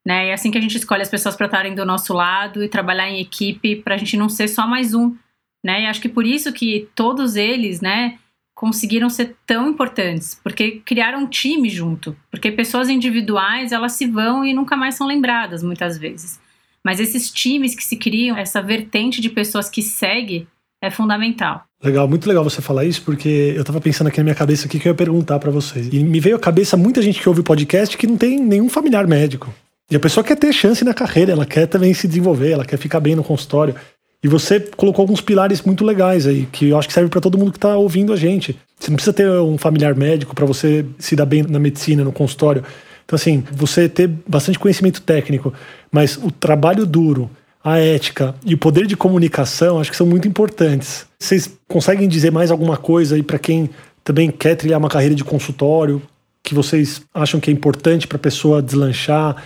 [0.05, 0.29] Né?
[0.29, 3.09] É assim que a gente escolhe as pessoas para estarem do nosso lado e trabalhar
[3.09, 5.15] em equipe para a gente não ser só mais um.
[5.63, 5.83] Né?
[5.83, 8.17] E acho que por isso que todos eles, né,
[8.55, 12.17] conseguiram ser tão importantes, porque criaram um time junto.
[12.31, 16.39] Porque pessoas individuais, elas se vão e nunca mais são lembradas muitas vezes.
[16.83, 20.47] Mas esses times que se criam, essa vertente de pessoas que segue,
[20.81, 21.63] é fundamental.
[21.83, 24.69] Legal, muito legal você falar isso, porque eu tava pensando aqui na minha cabeça o
[24.69, 25.89] que eu ia perguntar para vocês.
[25.91, 28.69] E me veio à cabeça muita gente que ouve o podcast que não tem nenhum
[28.69, 29.53] familiar médico.
[29.89, 32.77] E a pessoa quer ter chance na carreira, ela quer também se desenvolver, ela quer
[32.77, 33.75] ficar bem no consultório.
[34.23, 37.37] E você colocou alguns pilares muito legais aí, que eu acho que serve para todo
[37.37, 38.57] mundo que está ouvindo a gente.
[38.79, 42.11] Você não precisa ter um familiar médico para você se dar bem na medicina, no
[42.11, 42.63] consultório.
[43.05, 45.53] Então, assim, você ter bastante conhecimento técnico,
[45.91, 47.29] mas o trabalho duro,
[47.67, 51.07] a ética e o poder de comunicação acho que são muito importantes.
[51.19, 53.69] Vocês conseguem dizer mais alguma coisa aí para quem
[54.03, 56.01] também quer trilhar uma carreira de consultório,
[56.41, 59.43] que vocês acham que é importante para a pessoa deslanchar?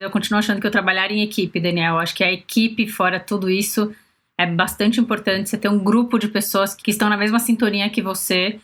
[0.00, 1.98] Eu continuo achando que eu trabalhar em equipe, Daniel.
[1.98, 3.94] Acho que a equipe, fora tudo isso,
[4.38, 8.02] é bastante importante você ter um grupo de pessoas que estão na mesma sintonia que
[8.02, 8.58] você,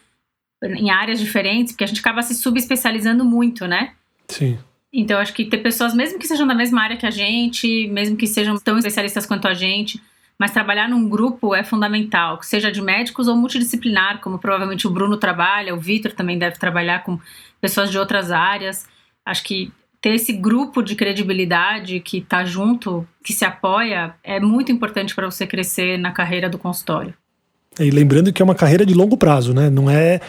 [0.64, 3.92] em áreas diferentes, porque a gente acaba se subespecializando muito, né?
[4.28, 4.58] Sim.
[4.98, 8.16] Então, acho que ter pessoas, mesmo que sejam da mesma área que a gente, mesmo
[8.16, 10.00] que sejam tão especialistas quanto a gente,
[10.38, 15.18] mas trabalhar num grupo é fundamental, seja de médicos ou multidisciplinar, como provavelmente o Bruno
[15.18, 17.18] trabalha, o Vitor também deve trabalhar com
[17.60, 18.88] pessoas de outras áreas.
[19.24, 24.72] Acho que ter esse grupo de credibilidade que está junto, que se apoia, é muito
[24.72, 27.12] importante para você crescer na carreira do consultório.
[27.78, 29.68] E lembrando que é uma carreira de longo prazo, né?
[29.68, 30.20] Não é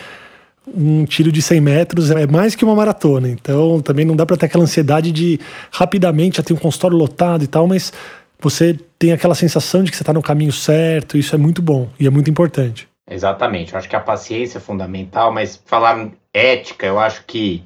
[0.75, 3.29] um tiro de 100 metros, é mais que uma maratona.
[3.29, 5.39] Então também não dá para ter aquela ansiedade de
[5.71, 7.93] rapidamente já ter um consultório lotado e tal, mas
[8.39, 11.89] você tem aquela sensação de que você está no caminho certo, isso é muito bom
[11.99, 12.87] e é muito importante.
[13.09, 17.63] Exatamente, eu acho que a paciência é fundamental, mas falar ética, eu acho que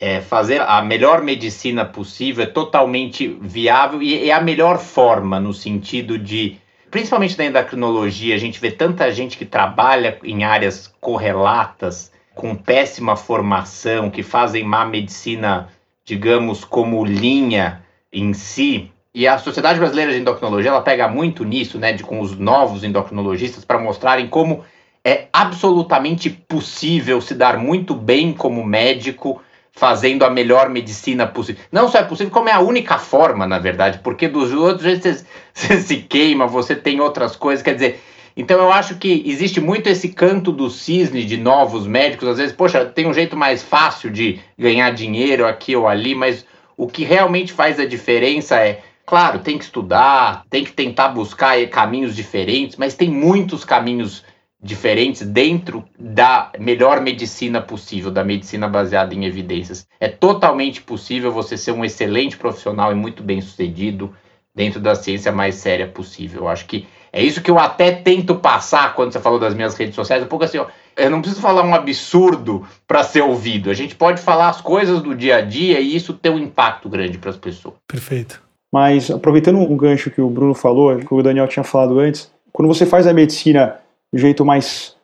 [0.00, 5.54] é, fazer a melhor medicina possível é totalmente viável e é a melhor forma no
[5.54, 6.58] sentido de,
[6.90, 13.16] principalmente da endocrinologia, a gente vê tanta gente que trabalha em áreas correlatas, com péssima
[13.16, 15.68] formação, que fazem má medicina,
[16.04, 18.90] digamos, como linha em si.
[19.14, 22.82] E a Sociedade Brasileira de Endocrinologia, ela pega muito nisso, né, de, com os novos
[22.82, 24.64] endocrinologistas, para mostrarem como
[25.04, 29.42] é absolutamente possível se dar muito bem como médico
[29.72, 31.62] fazendo a melhor medicina possível.
[31.72, 35.26] Não só é possível, como é a única forma, na verdade, porque dos outros vezes
[35.52, 38.02] você, se queima, você tem outras coisas, quer dizer.
[38.36, 42.54] Então eu acho que existe muito esse canto do cisne de novos médicos, às vezes,
[42.54, 47.04] poxa, tem um jeito mais fácil de ganhar dinheiro aqui ou ali, mas o que
[47.04, 52.76] realmente faz a diferença é, claro, tem que estudar, tem que tentar buscar caminhos diferentes,
[52.76, 54.24] mas tem muitos caminhos
[54.62, 59.86] diferentes dentro da melhor medicina possível, da medicina baseada em evidências.
[59.98, 64.14] É totalmente possível você ser um excelente profissional e muito bem sucedido
[64.54, 66.42] dentro da ciência mais séria possível.
[66.42, 69.74] Eu acho que é isso que eu até tento passar quando você falou das minhas
[69.74, 73.70] redes sociais, um pouco assim, ó, eu não preciso falar um absurdo para ser ouvido.
[73.70, 76.88] A gente pode falar as coisas do dia a dia e isso ter um impacto
[76.88, 77.74] grande para as pessoas.
[77.86, 78.42] Perfeito.
[78.72, 82.68] Mas aproveitando um gancho que o Bruno falou, que o Daniel tinha falado antes, quando
[82.68, 83.76] você faz a medicina
[84.10, 84.96] do jeito mais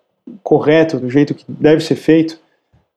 [0.43, 2.39] correto, do jeito que deve ser feito,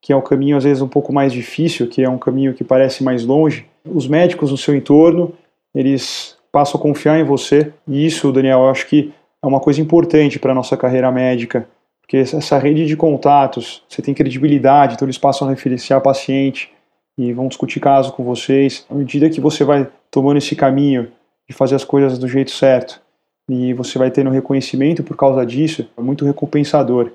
[0.01, 2.63] que é um caminho às vezes um pouco mais difícil, que é um caminho que
[2.63, 3.65] parece mais longe.
[3.85, 5.33] Os médicos no seu entorno,
[5.75, 9.81] eles passam a confiar em você, e isso, Daniel, eu acho que é uma coisa
[9.81, 11.67] importante para a nossa carreira médica,
[12.01, 16.71] porque essa rede de contatos, você tem credibilidade, então eles passam a referenciar paciente
[17.17, 18.85] e vão discutir caso com vocês.
[18.89, 21.11] À medida que você vai tomando esse caminho
[21.49, 23.01] de fazer as coisas do jeito certo,
[23.49, 27.11] e você vai tendo reconhecimento por causa disso, é muito recompensador.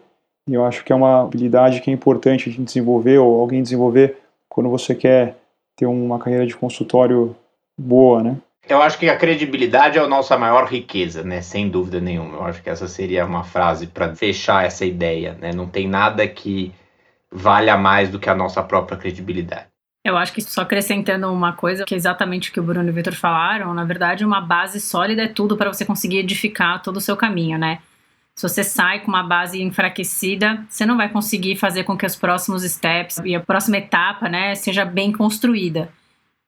[0.48, 4.16] E eu acho que é uma habilidade que é importante de desenvolver ou alguém desenvolver
[4.48, 5.36] quando você quer
[5.76, 7.34] ter uma carreira de consultório
[7.78, 8.36] boa, né?
[8.68, 11.40] Eu acho que a credibilidade é a nossa maior riqueza, né?
[11.40, 12.38] Sem dúvida nenhuma.
[12.38, 15.52] Eu acho que essa seria uma frase para fechar essa ideia, né?
[15.52, 16.72] Não tem nada que
[17.30, 19.66] valha mais do que a nossa própria credibilidade.
[20.04, 22.90] Eu acho que só acrescentando uma coisa, que é exatamente o que o Bruno e
[22.90, 26.98] o Vitor falaram, na verdade, uma base sólida é tudo para você conseguir edificar todo
[26.98, 27.80] o seu caminho, né?
[28.36, 32.14] Se você sai com uma base enfraquecida, você não vai conseguir fazer com que os
[32.14, 35.88] próximos steps e a próxima etapa, né, seja bem construída.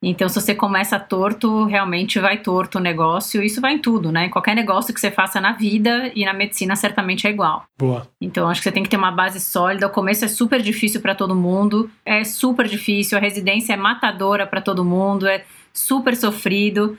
[0.01, 3.43] Então, se você começa torto, realmente vai torto o negócio.
[3.43, 4.27] Isso vai em tudo, né?
[4.27, 7.65] Em qualquer negócio que você faça na vida e na medicina, certamente é igual.
[7.77, 8.09] Boa.
[8.21, 9.89] Então, acho que você tem que ter uma base sólida.
[9.89, 11.91] O começo é super difícil para todo mundo.
[12.05, 13.19] É super difícil.
[13.19, 15.27] A residência é matadora para todo mundo.
[15.27, 16.97] É super sofrido.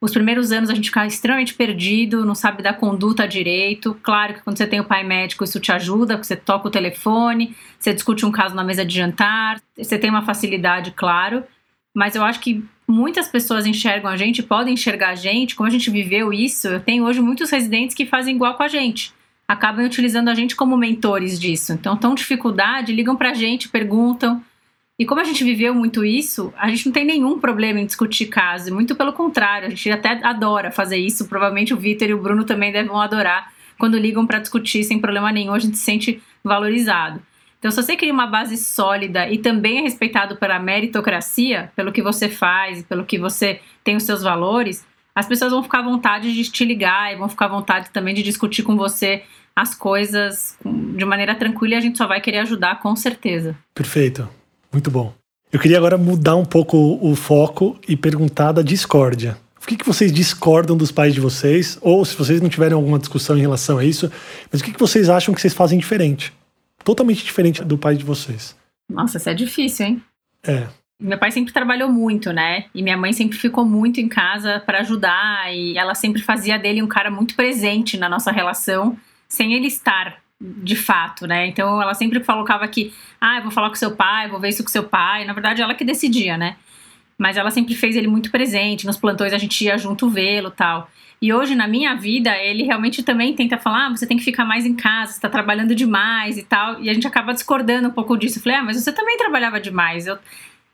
[0.00, 3.98] Os primeiros anos a gente fica extremamente perdido, não sabe da conduta direito.
[4.00, 6.70] Claro que quando você tem o pai médico, isso te ajuda, porque você toca o
[6.70, 11.42] telefone, você discute um caso na mesa de jantar, você tem uma facilidade, claro
[11.98, 15.72] mas eu acho que muitas pessoas enxergam a gente, podem enxergar a gente, como a
[15.72, 16.68] gente viveu isso.
[16.68, 19.12] Eu tenho hoje muitos residentes que fazem igual com a gente,
[19.48, 21.72] acabam utilizando a gente como mentores disso.
[21.72, 24.40] Então, estão dificuldade, ligam pra gente, perguntam.
[24.96, 28.26] E como a gente viveu muito isso, a gente não tem nenhum problema em discutir
[28.26, 31.26] caso, muito pelo contrário, a gente até adora fazer isso.
[31.26, 35.32] Provavelmente o Vitor e o Bruno também devem adorar quando ligam para discutir sem problema
[35.32, 37.20] nenhum, a gente se sente valorizado.
[37.58, 42.00] Então, se você cria uma base sólida e também é respeitado pela meritocracia, pelo que
[42.00, 46.32] você faz, pelo que você tem os seus valores, as pessoas vão ficar à vontade
[46.32, 49.22] de te ligar e vão ficar à vontade também de discutir com você
[49.56, 53.56] as coisas de maneira tranquila e a gente só vai querer ajudar com certeza.
[53.74, 54.28] Perfeito.
[54.72, 55.12] Muito bom.
[55.50, 59.36] Eu queria agora mudar um pouco o foco e perguntar da discórdia.
[59.60, 61.76] O que, que vocês discordam dos pais de vocês?
[61.80, 64.10] Ou se vocês não tiverem alguma discussão em relação a isso,
[64.52, 66.32] mas o que, que vocês acham que vocês fazem diferente?
[66.84, 68.56] Totalmente diferente do pai de vocês.
[68.90, 70.02] Nossa, isso é difícil, hein?
[70.42, 70.66] É.
[71.00, 72.64] Meu pai sempre trabalhou muito, né?
[72.74, 76.82] E minha mãe sempre ficou muito em casa para ajudar e ela sempre fazia dele
[76.82, 81.46] um cara muito presente na nossa relação sem ele estar de fato, né?
[81.46, 84.62] Então ela sempre colocava que, ah, eu vou falar com seu pai, vou ver isso
[84.62, 85.24] com seu pai.
[85.24, 86.56] Na verdade, ela que decidia, né?
[87.16, 88.86] Mas ela sempre fez ele muito presente.
[88.86, 90.90] Nos plantões a gente ia junto vê-lo tal.
[91.20, 94.44] E hoje, na minha vida, ele realmente também tenta falar: ah, você tem que ficar
[94.44, 96.80] mais em casa, você tá trabalhando demais e tal.
[96.80, 98.38] E a gente acaba discordando um pouco disso.
[98.38, 100.06] Eu falei: ah, mas você também trabalhava demais.
[100.06, 100.18] Eu,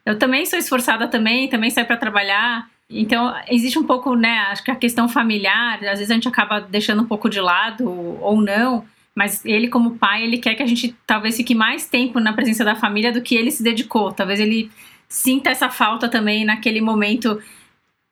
[0.04, 2.68] eu também sou esforçada também, também saio para trabalhar.
[2.88, 6.61] Então, existe um pouco, né, acho que a questão familiar, às vezes a gente acaba
[6.61, 7.88] deixando um pouco de lado
[8.20, 12.20] ou não, mas ele como pai, ele quer que a gente talvez fique mais tempo
[12.20, 14.12] na presença da família do que ele se dedicou.
[14.12, 14.70] Talvez ele
[15.09, 17.40] sinta essa falta também naquele momento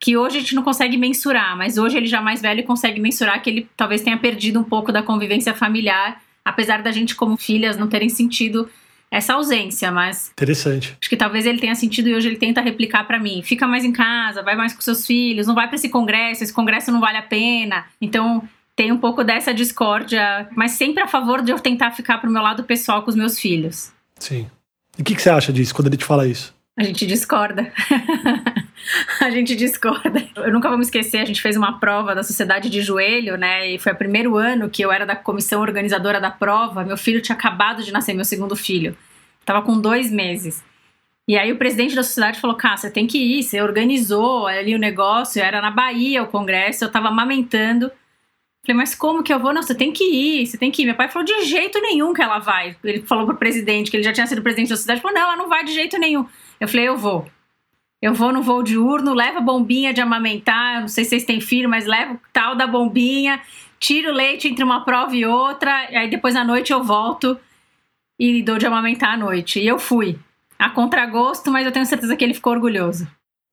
[0.02, 3.40] que hoje a gente não consegue mensurar, mas hoje ele já mais velho consegue mensurar
[3.40, 7.76] que ele talvez tenha perdido um pouco da convivência familiar, apesar da gente como filhas
[7.76, 8.68] não terem sentido
[9.08, 10.32] essa ausência, mas.
[10.32, 10.96] Interessante.
[11.00, 13.42] Acho que talvez ele tenha sentido e hoje ele tenta replicar para mim.
[13.44, 16.52] Fica mais em casa, vai mais com seus filhos, não vai para esse congresso, esse
[16.52, 17.86] congresso não vale a pena.
[18.00, 18.42] Então.
[18.74, 22.40] Tem um pouco dessa discórdia, mas sempre a favor de eu tentar ficar pro meu
[22.40, 23.92] lado pessoal com os meus filhos.
[24.18, 24.50] Sim.
[24.98, 26.54] E o que, que você acha disso quando ele te fala isso?
[26.74, 27.70] A gente discorda.
[29.20, 30.26] a gente discorda.
[30.36, 33.70] Eu nunca vou me esquecer, a gente fez uma prova da Sociedade de Joelho, né?
[33.70, 36.84] E foi o primeiro ano que eu era da comissão organizadora da prova.
[36.84, 38.96] Meu filho tinha acabado de nascer, meu segundo filho.
[39.44, 40.62] Tava com dois meses.
[41.26, 44.78] E aí o presidente da sociedade falou: Cá, tem que ir, você organizou ali o
[44.78, 47.90] negócio, era na Bahia o congresso, eu tava amamentando.
[48.64, 49.52] Falei, mas como que eu vou?
[49.52, 50.86] Não, você tem que ir, você tem que ir.
[50.86, 52.76] Meu pai falou, de jeito nenhum que ela vai.
[52.84, 55.36] Ele falou pro presidente, que ele já tinha sido presidente da sociedade, falou, não, ela
[55.36, 56.24] não vai de jeito nenhum.
[56.60, 57.26] Eu falei, eu vou.
[58.02, 61.40] Eu vou no voo diurno, levo a bombinha de amamentar, não sei se vocês têm
[61.40, 63.40] filho, mas levo tal da bombinha,
[63.78, 67.38] tiro leite entre uma prova e outra, e aí depois à noite eu volto
[68.18, 69.60] e dou de amamentar à noite.
[69.60, 70.18] E eu fui.
[70.58, 73.06] A contragosto, mas eu tenho certeza que ele ficou orgulhoso.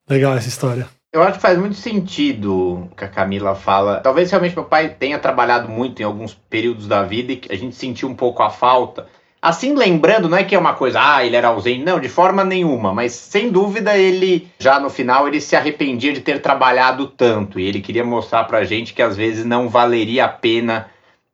[0.09, 0.87] Legal essa história.
[1.13, 3.99] Eu acho que faz muito sentido o que a Camila fala.
[3.99, 7.57] Talvez realmente meu pai tenha trabalhado muito em alguns períodos da vida e que a
[7.57, 9.07] gente sentiu um pouco a falta.
[9.41, 12.43] Assim, lembrando, não é que é uma coisa, ah, ele era ausente, não, de forma
[12.43, 17.57] nenhuma, mas sem dúvida ele, já no final, ele se arrependia de ter trabalhado tanto.
[17.57, 20.87] E ele queria mostrar pra gente que às vezes não valeria a pena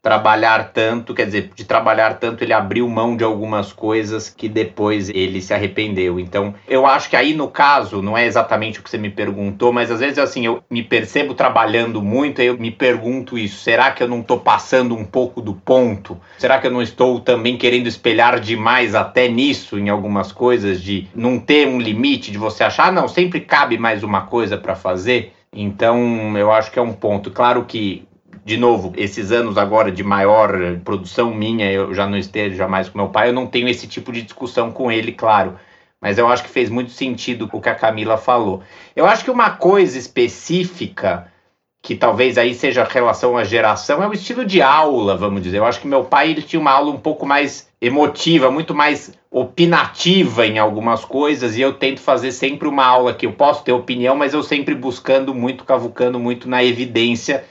[0.06, 5.10] trabalhar tanto, quer dizer, de trabalhar tanto ele abriu mão de algumas coisas que depois
[5.10, 6.20] ele se arrependeu.
[6.20, 9.74] Então, eu acho que aí no caso, não é exatamente o que você me perguntou,
[9.74, 13.90] mas às vezes assim, eu me percebo trabalhando muito, aí eu me pergunto isso, será
[13.90, 16.22] que eu não estou passando um pouco do ponto?
[16.38, 21.08] Será que eu não estou também querendo espelhar demais até nisso em algumas coisas de
[21.16, 24.76] não ter um limite de você achar, ah, não, sempre cabe mais uma coisa para
[24.76, 25.34] fazer?
[25.52, 27.32] Então, eu acho que é um ponto.
[27.32, 28.08] Claro que
[28.46, 30.52] de novo, esses anos agora de maior
[30.84, 34.12] produção minha, eu já não esteja jamais com meu pai, eu não tenho esse tipo
[34.12, 35.58] de discussão com ele, claro.
[36.00, 38.62] Mas eu acho que fez muito sentido o que a Camila falou.
[38.96, 41.32] Eu acho que uma coisa específica,
[41.82, 45.58] que talvez aí seja relação à geração, é o estilo de aula, vamos dizer.
[45.58, 49.12] Eu acho que meu pai ele tinha uma aula um pouco mais emotiva, muito mais
[49.32, 53.72] opinativa em algumas coisas, e eu tento fazer sempre uma aula que eu posso ter
[53.72, 57.44] opinião, mas eu sempre buscando muito, cavucando muito na evidência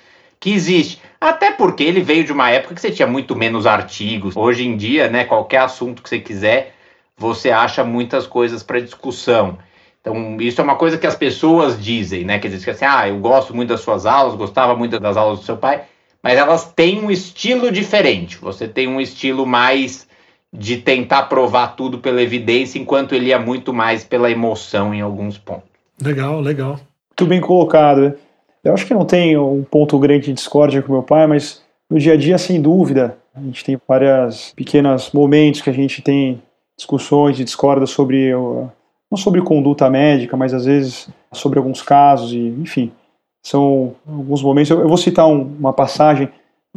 [0.45, 1.01] que existe.
[1.19, 4.37] Até porque ele veio de uma época que você tinha muito menos artigos.
[4.37, 6.75] Hoje em dia, né, qualquer assunto que você quiser,
[7.17, 9.57] você acha muitas coisas para discussão.
[10.03, 12.39] Então, isso é uma coisa que as pessoas dizem, né?
[12.39, 15.47] Quer dizer, assim, ah, eu gosto muito das suas aulas, gostava muito das aulas do
[15.47, 15.85] seu pai,
[16.23, 18.37] mas elas têm um estilo diferente.
[18.37, 20.07] Você tem um estilo mais
[20.53, 25.39] de tentar provar tudo pela evidência, enquanto ele é muito mais pela emoção em alguns
[25.39, 25.71] pontos.
[26.03, 26.79] Legal, legal.
[27.09, 28.15] Muito bem colocado.
[28.65, 31.99] Eu acho que não tem um ponto grande de discórdia com meu pai, mas no
[31.99, 36.43] dia a dia, sem dúvida, a gente tem vários pequenos momentos que a gente tem
[36.77, 42.39] discussões e discorda sobre, não sobre conduta médica, mas às vezes sobre alguns casos, e
[42.39, 42.91] enfim,
[43.45, 44.71] são alguns momentos.
[44.71, 46.31] Eu, vou citar um, uma passagem.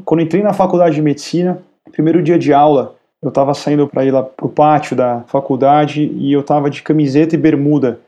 [0.04, 1.62] Quando entrei na faculdade de medicina,
[1.92, 6.04] primeiro dia de aula, eu estava saindo para ir lá para o pátio da faculdade
[6.04, 8.02] e eu estava de camiseta e bermuda.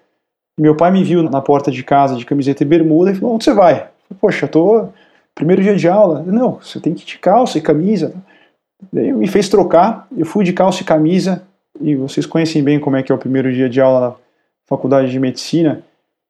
[0.59, 3.45] Meu pai me viu na porta de casa de camiseta e bermuda e falou: Onde
[3.45, 3.75] você vai?
[3.75, 4.89] Falei, Poxa, eu tô
[5.33, 8.13] primeiro dia de aula, não, você tem que ir de calça e camisa.
[8.91, 11.43] Daí me fez trocar, eu fui de calça e camisa,
[11.79, 14.15] e vocês conhecem bem como é que é o primeiro dia de aula na
[14.67, 15.81] faculdade de medicina,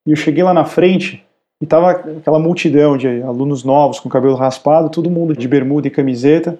[0.06, 1.24] e eu cheguei lá na frente,
[1.60, 5.90] e tava aquela multidão de alunos novos com cabelo raspado, todo mundo de bermuda e
[5.90, 6.56] camiseta,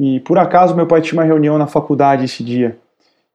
[0.00, 2.78] e por acaso meu pai tinha uma reunião na faculdade esse dia.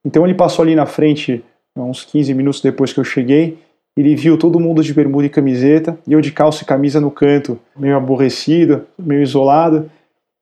[0.04, 1.44] Então ele passou ali na frente,
[1.76, 3.56] uns 15 minutos depois que eu cheguei,
[3.98, 7.10] ele viu todo mundo de bermuda e camiseta, e eu de calça e camisa no
[7.10, 9.90] canto, meio aborrecido, meio isolado.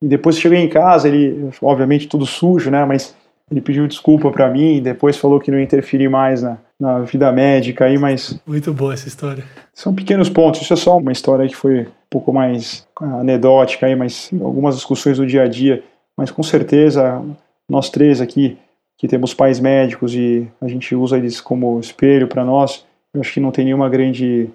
[0.03, 3.17] E depois cheguei em casa, ele, obviamente tudo sujo, né, mas
[3.51, 7.33] ele pediu desculpa para mim, depois falou que não ia interferir mais na, na vida
[7.33, 8.39] médica aí, mas...
[8.47, 9.43] Muito boa essa história.
[9.73, 13.97] São pequenos pontos, isso é só uma história que foi um pouco mais anedótica aí,
[13.97, 15.83] mas algumas discussões do dia a dia,
[16.15, 17.23] mas com certeza
[17.67, 18.59] nós três aqui,
[18.99, 22.85] que temos pais médicos e a gente usa eles como espelho para nós,
[23.17, 24.49] eu acho que não tem nenhuma grande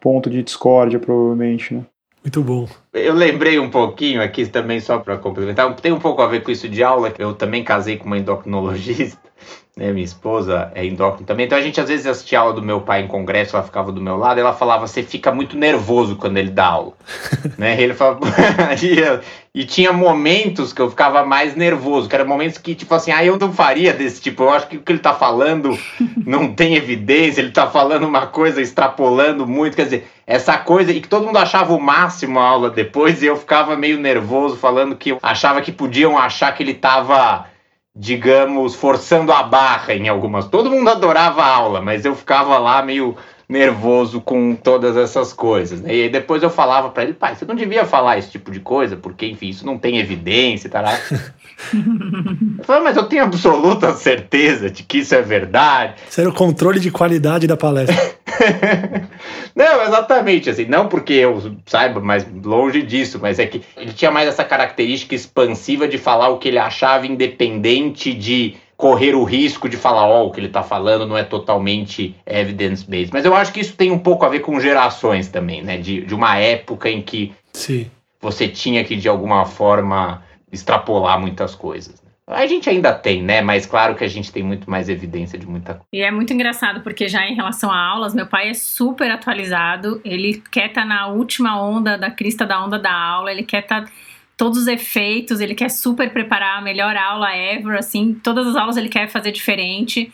[0.00, 1.84] ponto de discórdia, provavelmente, né?
[2.24, 2.68] Muito bom.
[2.92, 6.50] Eu lembrei um pouquinho aqui também, só para complementar, tem um pouco a ver com
[6.50, 9.18] isso de aula, eu também casei com uma endocrinologista,
[9.74, 12.82] né, minha esposa é endócrina também, então a gente às vezes assistia aula do meu
[12.82, 16.36] pai em congresso, ela ficava do meu lado, ela falava, você fica muito nervoso quando
[16.36, 16.92] ele dá aula,
[17.56, 18.20] né, ele falava,
[19.54, 23.24] e, tinha momentos que eu ficava mais nervoso, que eram momentos que, tipo assim, ah,
[23.24, 25.78] eu não faria desse tipo, eu acho que o que ele tá falando
[26.26, 31.00] não tem evidência, ele tá falando uma coisa, extrapolando muito, quer dizer, essa coisa, e
[31.00, 34.96] que todo mundo achava o máximo a aula depois, e eu ficava meio nervoso, falando
[34.96, 37.50] que eu achava que podiam achar que ele tava
[37.94, 40.46] digamos, forçando a barra em algumas.
[40.46, 43.16] Todo mundo adorava a aula, mas eu ficava lá meio
[43.48, 45.80] nervoso com todas essas coisas.
[45.82, 45.94] Né?
[45.94, 48.60] E aí depois eu falava para ele, pai, você não devia falar esse tipo de
[48.60, 50.98] coisa, porque, enfim, isso não tem evidência, lá.
[52.58, 55.94] eu falei, mas eu tenho absoluta certeza de que isso é verdade.
[56.08, 57.94] Isso era o controle de qualidade da palestra.
[59.54, 64.10] não, exatamente, assim, não porque eu saiba, mas longe disso, mas é que ele tinha
[64.10, 69.68] mais essa característica expansiva de falar o que ele achava independente de correr o risco
[69.68, 73.12] de falar, ó, oh, o que ele está falando não é totalmente evidence-based.
[73.12, 75.76] Mas eu acho que isso tem um pouco a ver com gerações também, né?
[75.76, 77.88] De, de uma época em que Sim.
[78.20, 82.02] você tinha que, de alguma forma, extrapolar muitas coisas.
[82.02, 82.10] Né?
[82.28, 83.40] A gente ainda tem, né?
[83.40, 85.86] Mas claro que a gente tem muito mais evidência de muita coisa.
[85.92, 90.00] E é muito engraçado, porque já em relação a aulas, meu pai é super atualizado,
[90.04, 93.62] ele quer estar tá na última onda da crista da onda da aula, ele quer
[93.62, 93.84] estar.
[93.84, 93.92] Tá
[94.34, 98.76] todos os efeitos, ele quer super preparar a melhor aula ever, assim, todas as aulas
[98.76, 100.12] ele quer fazer diferente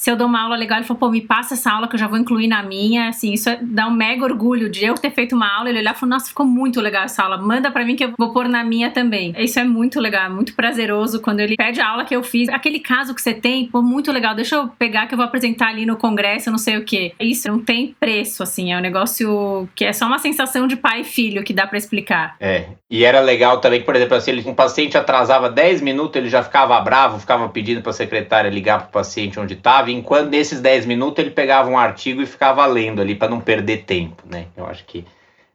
[0.00, 1.98] se eu dou uma aula legal, ele falou, pô, me passa essa aula que eu
[1.98, 5.10] já vou incluir na minha, assim, isso é, dá um mega orgulho de eu ter
[5.10, 7.84] feito uma aula, ele olhar e falou, nossa, ficou muito legal essa aula, manda para
[7.84, 9.34] mim que eu vou pôr na minha também.
[9.36, 12.48] Isso é muito legal, é muito prazeroso quando ele pede a aula que eu fiz,
[12.48, 15.70] aquele caso que você tem, pô, muito legal, deixa eu pegar que eu vou apresentar
[15.70, 17.12] ali no congresso, não sei o que.
[17.18, 21.00] Isso não tem preço, assim, é um negócio que é só uma sensação de pai
[21.00, 22.36] e filho que dá para explicar.
[22.38, 26.42] É, e era legal também, por exemplo, assim, um paciente atrasava 10 minutos, ele já
[26.42, 29.56] ficava bravo, ficava pedindo pra secretária ligar pro paciente onde
[29.88, 33.40] estava, enquanto nesses 10 minutos ele pegava um artigo e ficava lendo ali para não
[33.40, 34.46] perder tempo, né?
[34.56, 35.04] Eu acho que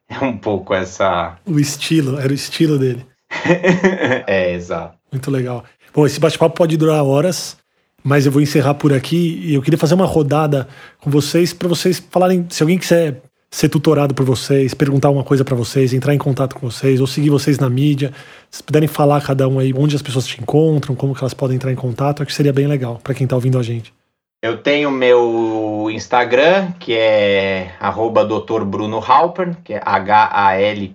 [0.09, 1.37] é um pouco essa.
[1.45, 3.05] O estilo, era o estilo dele.
[4.27, 4.97] é, exato.
[5.11, 5.63] Muito legal.
[5.93, 7.57] Bom, esse bate-papo pode durar horas,
[8.03, 10.67] mas eu vou encerrar por aqui e eu queria fazer uma rodada
[10.99, 13.21] com vocês para vocês falarem, se alguém quiser
[13.51, 17.05] ser tutorado por vocês, perguntar uma coisa para vocês, entrar em contato com vocês ou
[17.05, 18.11] seguir vocês na mídia,
[18.49, 21.55] se puderem falar cada um aí onde as pessoas te encontram, como que elas podem
[21.55, 23.93] entrar em contato, acho que seria bem legal para quem está ouvindo a gente.
[24.43, 28.65] Eu tenho meu Instagram, que é arroba Dr.
[28.65, 30.91] Bruno Halpern, que é H-A-L-P-E-R-N.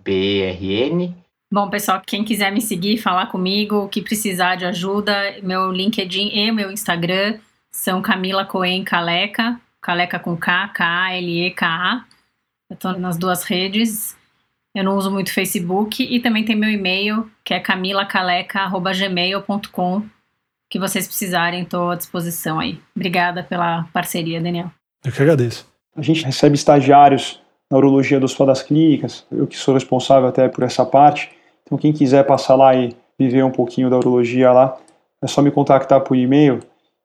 [1.51, 6.53] Bom, pessoal, quem quiser me seguir, falar comigo, que precisar de ajuda, meu LinkedIn e
[6.53, 7.39] meu Instagram
[7.71, 12.05] são Camila Coen Caleca, Caleca com K, K-A-L-E-K-A.
[12.69, 14.15] Eu estou nas duas redes.
[14.75, 20.18] Eu não uso muito Facebook e também tem meu e-mail, que é camilacaleca.gmail.com.
[20.69, 22.79] Que vocês precisarem, estou à disposição aí.
[22.95, 24.71] Obrigada pela parceria, Daniel.
[25.05, 25.67] Eu que agradeço.
[25.97, 27.41] A gente recebe estagiários
[27.71, 31.31] na urologia do Hospital das Clínicas, eu que sou responsável até por essa parte.
[31.65, 34.77] Então, quem quiser passar lá e viver um pouquinho da urologia lá,
[35.23, 36.61] é só me contactar por e-mail.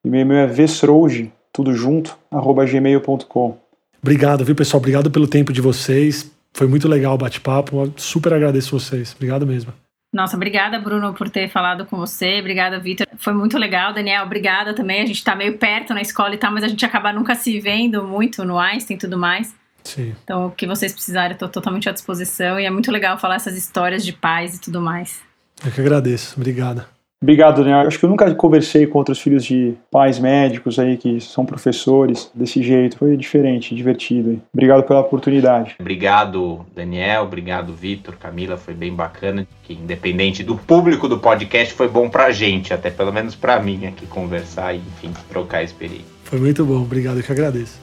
[0.05, 3.57] E meu e-mail é vesrouge, tudo junto, arroba gmail.com.
[4.01, 4.80] Obrigado, viu, pessoal?
[4.80, 6.32] Obrigado pelo tempo de vocês.
[6.53, 7.91] Foi muito legal o bate-papo.
[7.97, 9.14] Super agradeço vocês.
[9.16, 9.74] Obrigado mesmo.
[10.14, 12.39] Nossa, obrigada, Bruno, por ter falado com você.
[12.39, 13.07] Obrigada, Vitor.
[13.18, 14.24] Foi muito legal, Daniel.
[14.24, 15.01] Obrigada também.
[15.01, 17.59] A gente está meio perto na escola e tal, mas a gente acaba nunca se
[17.59, 19.55] vendo muito no Einstein e tudo mais.
[19.84, 20.16] Sim.
[20.24, 22.59] Então, o que vocês precisarem, eu estou totalmente à disposição.
[22.59, 25.20] E é muito legal falar essas histórias de paz e tudo mais.
[25.66, 26.36] Eu que agradeço.
[26.38, 26.92] Obrigada.
[27.24, 27.88] Obrigado, Daniel.
[27.88, 32.30] Acho que eu nunca conversei com outros filhos de pais médicos aí que são professores
[32.36, 32.97] desse jeito.
[32.97, 34.41] Foi diferente, divertido.
[34.53, 35.74] Obrigado pela oportunidade.
[35.80, 37.24] Obrigado, Daniel.
[37.24, 38.57] Obrigado, Vitor, Camila.
[38.57, 39.47] Foi bem bacana.
[39.63, 43.86] Que independente do público do podcast, foi bom pra gente, até pelo menos pra mim
[43.86, 46.03] aqui conversar e, enfim, trocar experiência.
[46.26, 46.82] Foi muito bom.
[46.82, 47.80] Obrigado, eu que agradeço.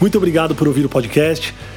[0.00, 1.52] Muito obrigado por ouvir o podcast.